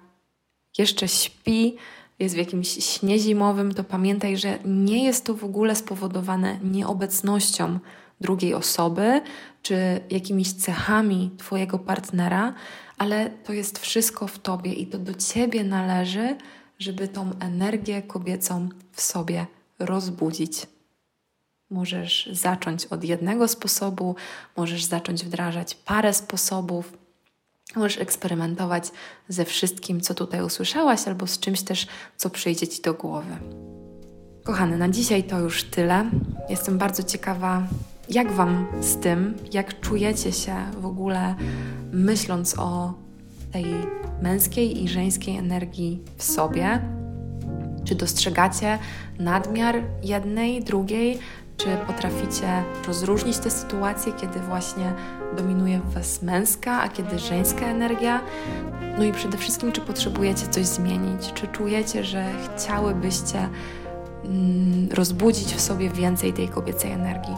[0.79, 1.77] jeszcze śpi,
[2.19, 7.79] jest w jakimś śnie zimowym, to pamiętaj, że nie jest to w ogóle spowodowane nieobecnością
[8.21, 9.21] drugiej osoby
[9.63, 12.55] czy jakimiś cechami Twojego partnera,
[12.99, 16.37] ale to jest wszystko w Tobie i to do Ciebie należy,
[16.79, 19.47] żeby tą energię kobiecą w sobie
[19.81, 20.67] rozbudzić.
[21.71, 24.15] Możesz zacząć od jednego sposobu,
[24.57, 26.93] możesz zacząć wdrażać parę sposobów,
[27.77, 28.91] możesz eksperymentować
[29.29, 33.37] ze wszystkim, co tutaj usłyszałaś, albo z czymś też, co przyjdzie Ci do głowy.
[34.45, 36.11] Kochane, na dzisiaj to już tyle.
[36.49, 37.67] Jestem bardzo ciekawa,
[38.09, 41.35] jak Wam z tym, jak czujecie się w ogóle
[41.93, 42.95] myśląc o
[43.53, 43.65] tej
[44.23, 47.00] męskiej i żeńskiej energii w sobie.
[47.91, 48.79] Czy dostrzegacie
[49.19, 51.19] nadmiar jednej, drugiej,
[51.57, 54.93] czy potraficie rozróżnić te sytuacje, kiedy właśnie
[55.37, 58.21] dominuje w Was męska, a kiedy żeńska energia?
[58.99, 61.33] No i przede wszystkim, czy potrzebujecie coś zmienić?
[61.33, 62.25] Czy czujecie, że
[62.57, 63.49] chciałybyście
[64.25, 67.35] mm, rozbudzić w sobie więcej tej kobiecej energii?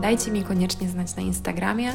[0.00, 1.92] Dajcie mi koniecznie znać na Instagramie.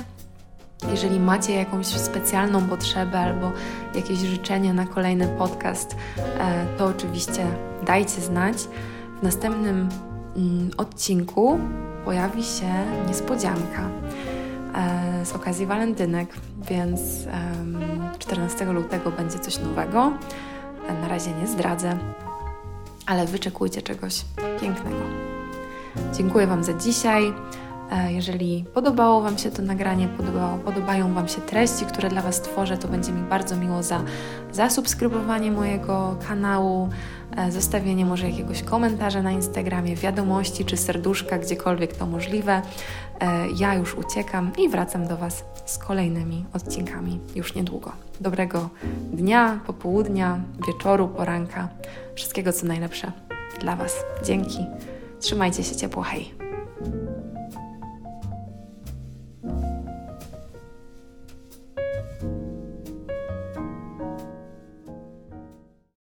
[0.91, 3.51] Jeżeli macie jakąś specjalną potrzebę albo
[3.95, 7.45] jakieś życzenie na kolejny podcast, e, to oczywiście
[7.83, 8.57] dajcie znać.
[9.19, 9.89] W następnym
[10.35, 11.59] mm, odcinku
[12.05, 12.73] pojawi się
[13.07, 13.89] niespodzianka
[14.75, 16.29] e, z okazji walentynek,
[16.69, 17.01] więc
[18.19, 20.13] 14 lutego będzie coś nowego.
[20.89, 21.97] E, na razie nie zdradzę,
[23.05, 24.21] ale wyczekujcie czegoś
[24.61, 25.03] pięknego.
[26.13, 27.33] Dziękuję Wam za dzisiaj.
[27.91, 32.41] E, jeżeli podobało Wam się to nagranie, podobało, podobają Wam się treści, które dla Was
[32.41, 34.01] tworzę, to będzie mi bardzo miło za
[34.51, 36.89] zasubskrybowanie mojego kanału,
[37.37, 42.61] e, zostawienie może jakiegoś komentarza na Instagramie, wiadomości czy serduszka, gdziekolwiek to możliwe.
[43.19, 47.91] E, ja już uciekam i wracam do Was z kolejnymi odcinkami już niedługo.
[48.21, 48.69] Dobrego
[49.13, 51.67] dnia, popołudnia, wieczoru, poranka.
[52.15, 53.11] Wszystkiego co najlepsze
[53.59, 53.95] dla Was.
[54.25, 54.65] Dzięki.
[55.19, 56.03] Trzymajcie się ciepło.
[56.03, 56.33] Hej.